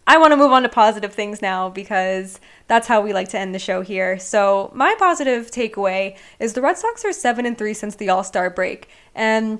I 0.07 0.17
want 0.17 0.33
to 0.33 0.37
move 0.37 0.51
on 0.51 0.63
to 0.63 0.69
positive 0.69 1.13
things 1.13 1.41
now 1.41 1.69
because 1.69 2.39
that's 2.67 2.87
how 2.87 3.01
we 3.01 3.11
like 3.11 3.29
to 3.29 3.39
end 3.39 3.55
the 3.55 3.59
show 3.59 3.81
here. 3.81 4.19
So, 4.19 4.71
my 4.75 4.95
positive 4.99 5.49
takeaway 5.49 6.15
is 6.39 6.53
the 6.53 6.61
Red 6.61 6.77
Sox 6.77 7.03
are 7.03 7.11
7 7.11 7.45
and 7.45 7.57
3 7.57 7.73
since 7.73 7.95
the 7.95 8.09
All-Star 8.09 8.51
break. 8.51 8.89
And 9.15 9.59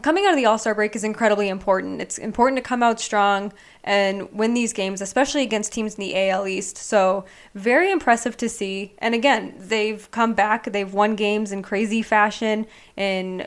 coming 0.00 0.24
out 0.24 0.30
of 0.30 0.36
the 0.36 0.46
All 0.46 0.58
Star 0.58 0.74
break 0.74 0.96
is 0.96 1.04
incredibly 1.04 1.50
important. 1.50 2.00
It's 2.00 2.16
important 2.16 2.56
to 2.56 2.62
come 2.62 2.82
out 2.82 2.98
strong 2.98 3.52
and 3.84 4.32
win 4.32 4.54
these 4.54 4.72
games, 4.72 5.02
especially 5.02 5.42
against 5.42 5.72
teams 5.72 5.96
in 5.96 6.00
the 6.00 6.30
AL 6.30 6.46
East. 6.46 6.78
So, 6.78 7.26
very 7.54 7.90
impressive 7.90 8.38
to 8.38 8.48
see. 8.48 8.94
And 8.98 9.14
again, 9.14 9.54
they've 9.58 10.10
come 10.10 10.32
back, 10.32 10.72
they've 10.72 10.92
won 10.92 11.14
games 11.14 11.52
in 11.52 11.62
crazy 11.62 12.00
fashion, 12.00 12.66
in 12.96 13.46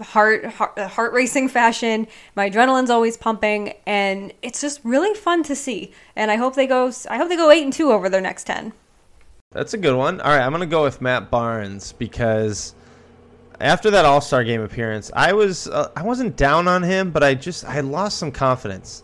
heart 0.00 0.44
heart, 0.46 0.78
heart 0.78 1.12
racing 1.12 1.48
fashion. 1.48 2.06
My 2.36 2.50
adrenaline's 2.50 2.90
always 2.90 3.16
pumping, 3.16 3.74
and 3.86 4.32
it's 4.42 4.60
just 4.60 4.80
really 4.84 5.14
fun 5.14 5.42
to 5.44 5.54
see. 5.54 5.92
And 6.16 6.30
I 6.30 6.36
hope 6.36 6.54
they 6.54 6.66
go. 6.66 6.92
I 7.08 7.16
hope 7.16 7.28
they 7.28 7.36
go 7.36 7.50
eight 7.50 7.62
and 7.62 7.72
two 7.72 7.92
over 7.92 8.08
their 8.08 8.20
next 8.20 8.44
ten. 8.44 8.72
That's 9.52 9.74
a 9.74 9.78
good 9.78 9.96
one. 9.96 10.20
All 10.20 10.30
right, 10.30 10.42
I'm 10.42 10.52
gonna 10.52 10.66
go 10.66 10.82
with 10.82 11.00
Matt 11.00 11.30
Barnes 11.30 11.92
because 11.92 12.74
after 13.60 13.90
that 13.90 14.04
All 14.04 14.20
Star 14.20 14.44
Game 14.44 14.62
appearance, 14.62 15.10
I 15.14 15.32
was 15.32 15.68
uh, 15.68 15.90
I 15.96 16.02
wasn't 16.02 16.36
down 16.36 16.68
on 16.68 16.82
him, 16.82 17.10
but 17.10 17.22
I 17.22 17.34
just 17.34 17.64
I 17.64 17.80
lost 17.80 18.18
some 18.18 18.32
confidence. 18.32 19.02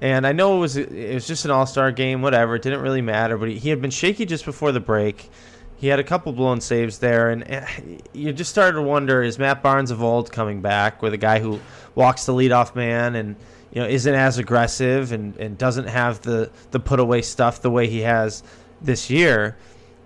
And 0.00 0.26
I 0.26 0.32
know 0.32 0.56
it 0.56 0.60
was 0.60 0.76
it 0.76 1.14
was 1.14 1.26
just 1.26 1.44
an 1.44 1.50
All 1.50 1.66
Star 1.66 1.90
game, 1.90 2.22
whatever. 2.22 2.54
It 2.54 2.62
didn't 2.62 2.80
really 2.80 3.02
matter. 3.02 3.36
But 3.36 3.48
he, 3.48 3.58
he 3.58 3.68
had 3.70 3.82
been 3.82 3.90
shaky 3.90 4.24
just 4.24 4.44
before 4.44 4.72
the 4.72 4.80
break. 4.80 5.30
He 5.78 5.86
had 5.86 5.98
a 5.98 6.04
couple 6.04 6.32
blown 6.32 6.60
saves 6.60 6.98
there, 6.98 7.30
and, 7.30 7.42
and 7.44 8.02
you 8.12 8.32
just 8.32 8.50
started 8.50 8.74
to 8.74 8.82
wonder: 8.82 9.22
Is 9.22 9.38
Matt 9.38 9.62
Barnes 9.62 9.90
of 9.90 10.02
old 10.02 10.30
coming 10.30 10.60
back 10.60 11.02
with 11.02 11.14
a 11.14 11.18
guy 11.18 11.40
who 11.40 11.60
walks 11.94 12.26
the 12.26 12.32
leadoff 12.32 12.74
man 12.74 13.14
and 13.14 13.36
you 13.72 13.80
know 13.80 13.88
isn't 13.88 14.14
as 14.14 14.38
aggressive 14.38 15.12
and, 15.12 15.36
and 15.36 15.56
doesn't 15.56 15.86
have 15.86 16.20
the 16.22 16.50
the 16.72 16.80
put 16.80 17.00
away 17.00 17.22
stuff 17.22 17.62
the 17.62 17.70
way 17.70 17.86
he 17.86 18.00
has 18.00 18.42
this 18.80 19.08
year? 19.08 19.56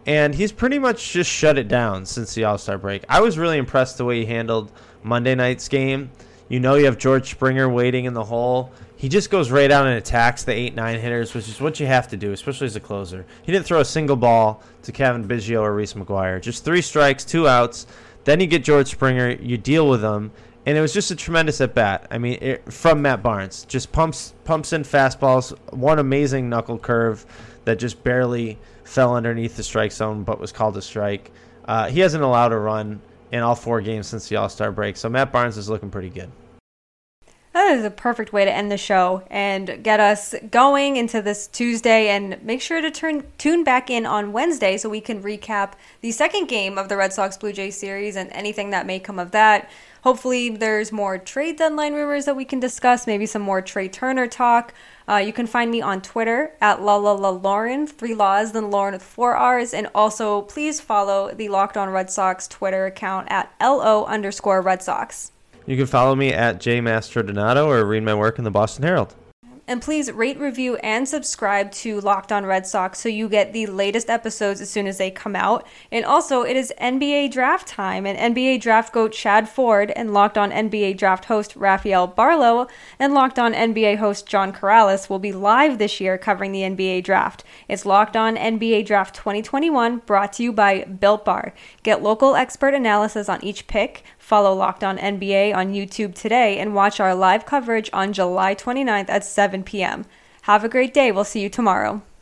and 0.06 0.34
he's 0.34 0.52
pretty 0.52 0.78
much 0.78 1.12
just 1.12 1.30
shut 1.30 1.58
it 1.58 1.68
down 1.68 2.06
since 2.06 2.34
the 2.34 2.44
All 2.44 2.58
Star 2.58 2.78
break. 2.78 3.04
I 3.08 3.20
was 3.20 3.38
really 3.38 3.58
impressed 3.58 3.98
the 3.98 4.04
way 4.04 4.20
he 4.20 4.26
handled 4.26 4.72
Monday 5.02 5.34
night's 5.34 5.68
game. 5.68 6.10
You 6.48 6.60
know, 6.60 6.74
you 6.74 6.86
have 6.86 6.98
George 6.98 7.30
Springer 7.30 7.68
waiting 7.68 8.04
in 8.04 8.14
the 8.14 8.24
hole. 8.24 8.72
He 9.02 9.08
just 9.08 9.30
goes 9.30 9.50
right 9.50 9.68
out 9.68 9.88
and 9.88 9.98
attacks 9.98 10.44
the 10.44 10.52
eight 10.52 10.76
nine 10.76 11.00
hitters, 11.00 11.34
which 11.34 11.48
is 11.48 11.60
what 11.60 11.80
you 11.80 11.88
have 11.88 12.06
to 12.06 12.16
do, 12.16 12.30
especially 12.30 12.68
as 12.68 12.76
a 12.76 12.80
closer. 12.80 13.26
He 13.42 13.50
didn't 13.50 13.66
throw 13.66 13.80
a 13.80 13.84
single 13.84 14.14
ball 14.14 14.62
to 14.84 14.92
Cavan 14.92 15.26
Biggio 15.26 15.60
or 15.60 15.74
Reese 15.74 15.94
McGuire. 15.94 16.40
Just 16.40 16.64
three 16.64 16.80
strikes, 16.82 17.24
two 17.24 17.48
outs. 17.48 17.88
Then 18.22 18.38
you 18.38 18.46
get 18.46 18.62
George 18.62 18.86
Springer, 18.86 19.30
you 19.30 19.58
deal 19.58 19.88
with 19.88 20.04
him, 20.04 20.30
and 20.66 20.78
it 20.78 20.80
was 20.80 20.92
just 20.92 21.10
a 21.10 21.16
tremendous 21.16 21.60
at 21.60 21.74
bat. 21.74 22.06
I 22.12 22.18
mean, 22.18 22.38
it, 22.40 22.72
from 22.72 23.02
Matt 23.02 23.24
Barnes, 23.24 23.64
just 23.64 23.90
pumps 23.90 24.34
pumps 24.44 24.72
in 24.72 24.84
fastballs. 24.84 25.50
One 25.72 25.98
amazing 25.98 26.48
knuckle 26.48 26.78
curve 26.78 27.26
that 27.64 27.80
just 27.80 28.04
barely 28.04 28.56
fell 28.84 29.16
underneath 29.16 29.56
the 29.56 29.64
strike 29.64 29.90
zone, 29.90 30.22
but 30.22 30.38
was 30.38 30.52
called 30.52 30.76
a 30.76 30.82
strike. 30.82 31.32
Uh, 31.64 31.88
he 31.88 31.98
hasn't 31.98 32.22
allowed 32.22 32.52
a 32.52 32.56
run 32.56 33.02
in 33.32 33.40
all 33.40 33.56
four 33.56 33.80
games 33.80 34.06
since 34.06 34.28
the 34.28 34.36
All 34.36 34.48
Star 34.48 34.70
break, 34.70 34.96
so 34.96 35.08
Matt 35.08 35.32
Barnes 35.32 35.56
is 35.56 35.68
looking 35.68 35.90
pretty 35.90 36.08
good. 36.08 36.30
That 37.52 37.76
is 37.76 37.84
a 37.84 37.90
perfect 37.90 38.32
way 38.32 38.46
to 38.46 38.50
end 38.50 38.72
the 38.72 38.78
show 38.78 39.24
and 39.30 39.84
get 39.84 40.00
us 40.00 40.34
going 40.50 40.96
into 40.96 41.20
this 41.20 41.46
Tuesday. 41.46 42.08
And 42.08 42.42
make 42.42 42.62
sure 42.62 42.80
to 42.80 42.90
turn 42.90 43.24
tune 43.36 43.62
back 43.62 43.90
in 43.90 44.06
on 44.06 44.32
Wednesday 44.32 44.78
so 44.78 44.88
we 44.88 45.02
can 45.02 45.22
recap 45.22 45.72
the 46.00 46.12
second 46.12 46.48
game 46.48 46.78
of 46.78 46.88
the 46.88 46.96
Red 46.96 47.12
Sox 47.12 47.36
Blue 47.36 47.52
Jays 47.52 47.78
series 47.78 48.16
and 48.16 48.30
anything 48.32 48.70
that 48.70 48.86
may 48.86 48.98
come 48.98 49.18
of 49.18 49.32
that. 49.32 49.68
Hopefully, 50.02 50.48
there's 50.48 50.92
more 50.92 51.18
trade 51.18 51.58
deadline 51.58 51.92
rumors 51.92 52.24
that 52.24 52.36
we 52.36 52.46
can 52.46 52.58
discuss. 52.58 53.06
Maybe 53.06 53.26
some 53.26 53.42
more 53.42 53.60
Trea 53.60 53.88
Turner 53.88 54.26
talk. 54.26 54.72
Uh, 55.06 55.16
you 55.16 55.34
can 55.34 55.46
find 55.46 55.70
me 55.70 55.82
on 55.82 56.00
Twitter 56.00 56.52
at 56.62 56.80
la 56.80 56.96
la 56.96 57.12
la 57.12 57.28
Lauren, 57.28 57.86
three 57.86 58.14
laws, 58.14 58.52
then 58.52 58.70
Lauren 58.70 58.94
with 58.94 59.02
four 59.02 59.36
R's, 59.36 59.74
and 59.74 59.88
also 59.94 60.42
please 60.42 60.80
follow 60.80 61.34
the 61.34 61.50
Locked 61.50 61.76
On 61.76 61.90
Red 61.90 62.10
Sox 62.10 62.48
Twitter 62.48 62.86
account 62.86 63.28
at 63.30 63.52
lo 63.60 64.06
underscore 64.06 64.62
Red 64.62 64.82
Sox. 64.82 65.32
You 65.66 65.76
can 65.76 65.86
follow 65.86 66.14
me 66.14 66.32
at 66.32 66.58
jmastrodonato 66.58 67.66
or 67.66 67.84
read 67.84 68.02
my 68.02 68.14
work 68.14 68.38
in 68.38 68.44
the 68.44 68.50
Boston 68.50 68.84
Herald. 68.84 69.14
And 69.68 69.80
please 69.80 70.10
rate, 70.10 70.40
review, 70.40 70.74
and 70.76 71.08
subscribe 71.08 71.70
to 71.72 72.00
Locked 72.00 72.32
On 72.32 72.44
Red 72.44 72.66
Sox 72.66 72.98
so 72.98 73.08
you 73.08 73.28
get 73.28 73.52
the 73.52 73.66
latest 73.66 74.10
episodes 74.10 74.60
as 74.60 74.68
soon 74.68 74.88
as 74.88 74.98
they 74.98 75.10
come 75.10 75.36
out. 75.36 75.64
And 75.92 76.04
also, 76.04 76.42
it 76.42 76.56
is 76.56 76.74
NBA 76.80 77.30
draft 77.30 77.68
time, 77.68 78.04
and 78.04 78.34
NBA 78.34 78.60
draft 78.60 78.92
goat 78.92 79.12
Chad 79.12 79.48
Ford 79.48 79.92
and 79.92 80.12
Locked 80.12 80.36
On 80.36 80.50
NBA 80.50 80.98
draft 80.98 81.26
host 81.26 81.54
Rafael 81.54 82.08
Barlowe 82.08 82.68
and 82.98 83.14
Locked 83.14 83.38
On 83.38 83.54
NBA 83.54 83.98
host 83.98 84.26
John 84.26 84.52
Corrales 84.52 85.08
will 85.08 85.20
be 85.20 85.32
live 85.32 85.78
this 85.78 86.00
year 86.00 86.18
covering 86.18 86.50
the 86.50 86.62
NBA 86.62 87.04
draft. 87.04 87.44
It's 87.68 87.86
Locked 87.86 88.16
On 88.16 88.36
NBA 88.36 88.84
Draft 88.84 89.14
2021 89.14 89.98
brought 89.98 90.32
to 90.34 90.42
you 90.42 90.52
by 90.52 90.82
Built 90.84 91.24
Bar. 91.24 91.54
Get 91.84 92.02
local 92.02 92.34
expert 92.34 92.74
analysis 92.74 93.28
on 93.28 93.42
each 93.44 93.68
pick 93.68 94.02
Follow 94.22 94.54
Locked 94.54 94.84
On 94.84 94.98
NBA 94.98 95.52
on 95.52 95.74
YouTube 95.74 96.14
today 96.14 96.56
and 96.58 96.76
watch 96.76 97.00
our 97.00 97.12
live 97.12 97.44
coverage 97.44 97.90
on 97.92 98.12
July 98.12 98.54
29th 98.54 99.08
at 99.08 99.24
7 99.24 99.64
p.m. 99.64 100.04
Have 100.42 100.62
a 100.62 100.68
great 100.68 100.94
day. 100.94 101.10
We'll 101.10 101.24
see 101.24 101.40
you 101.40 101.50
tomorrow. 101.50 102.02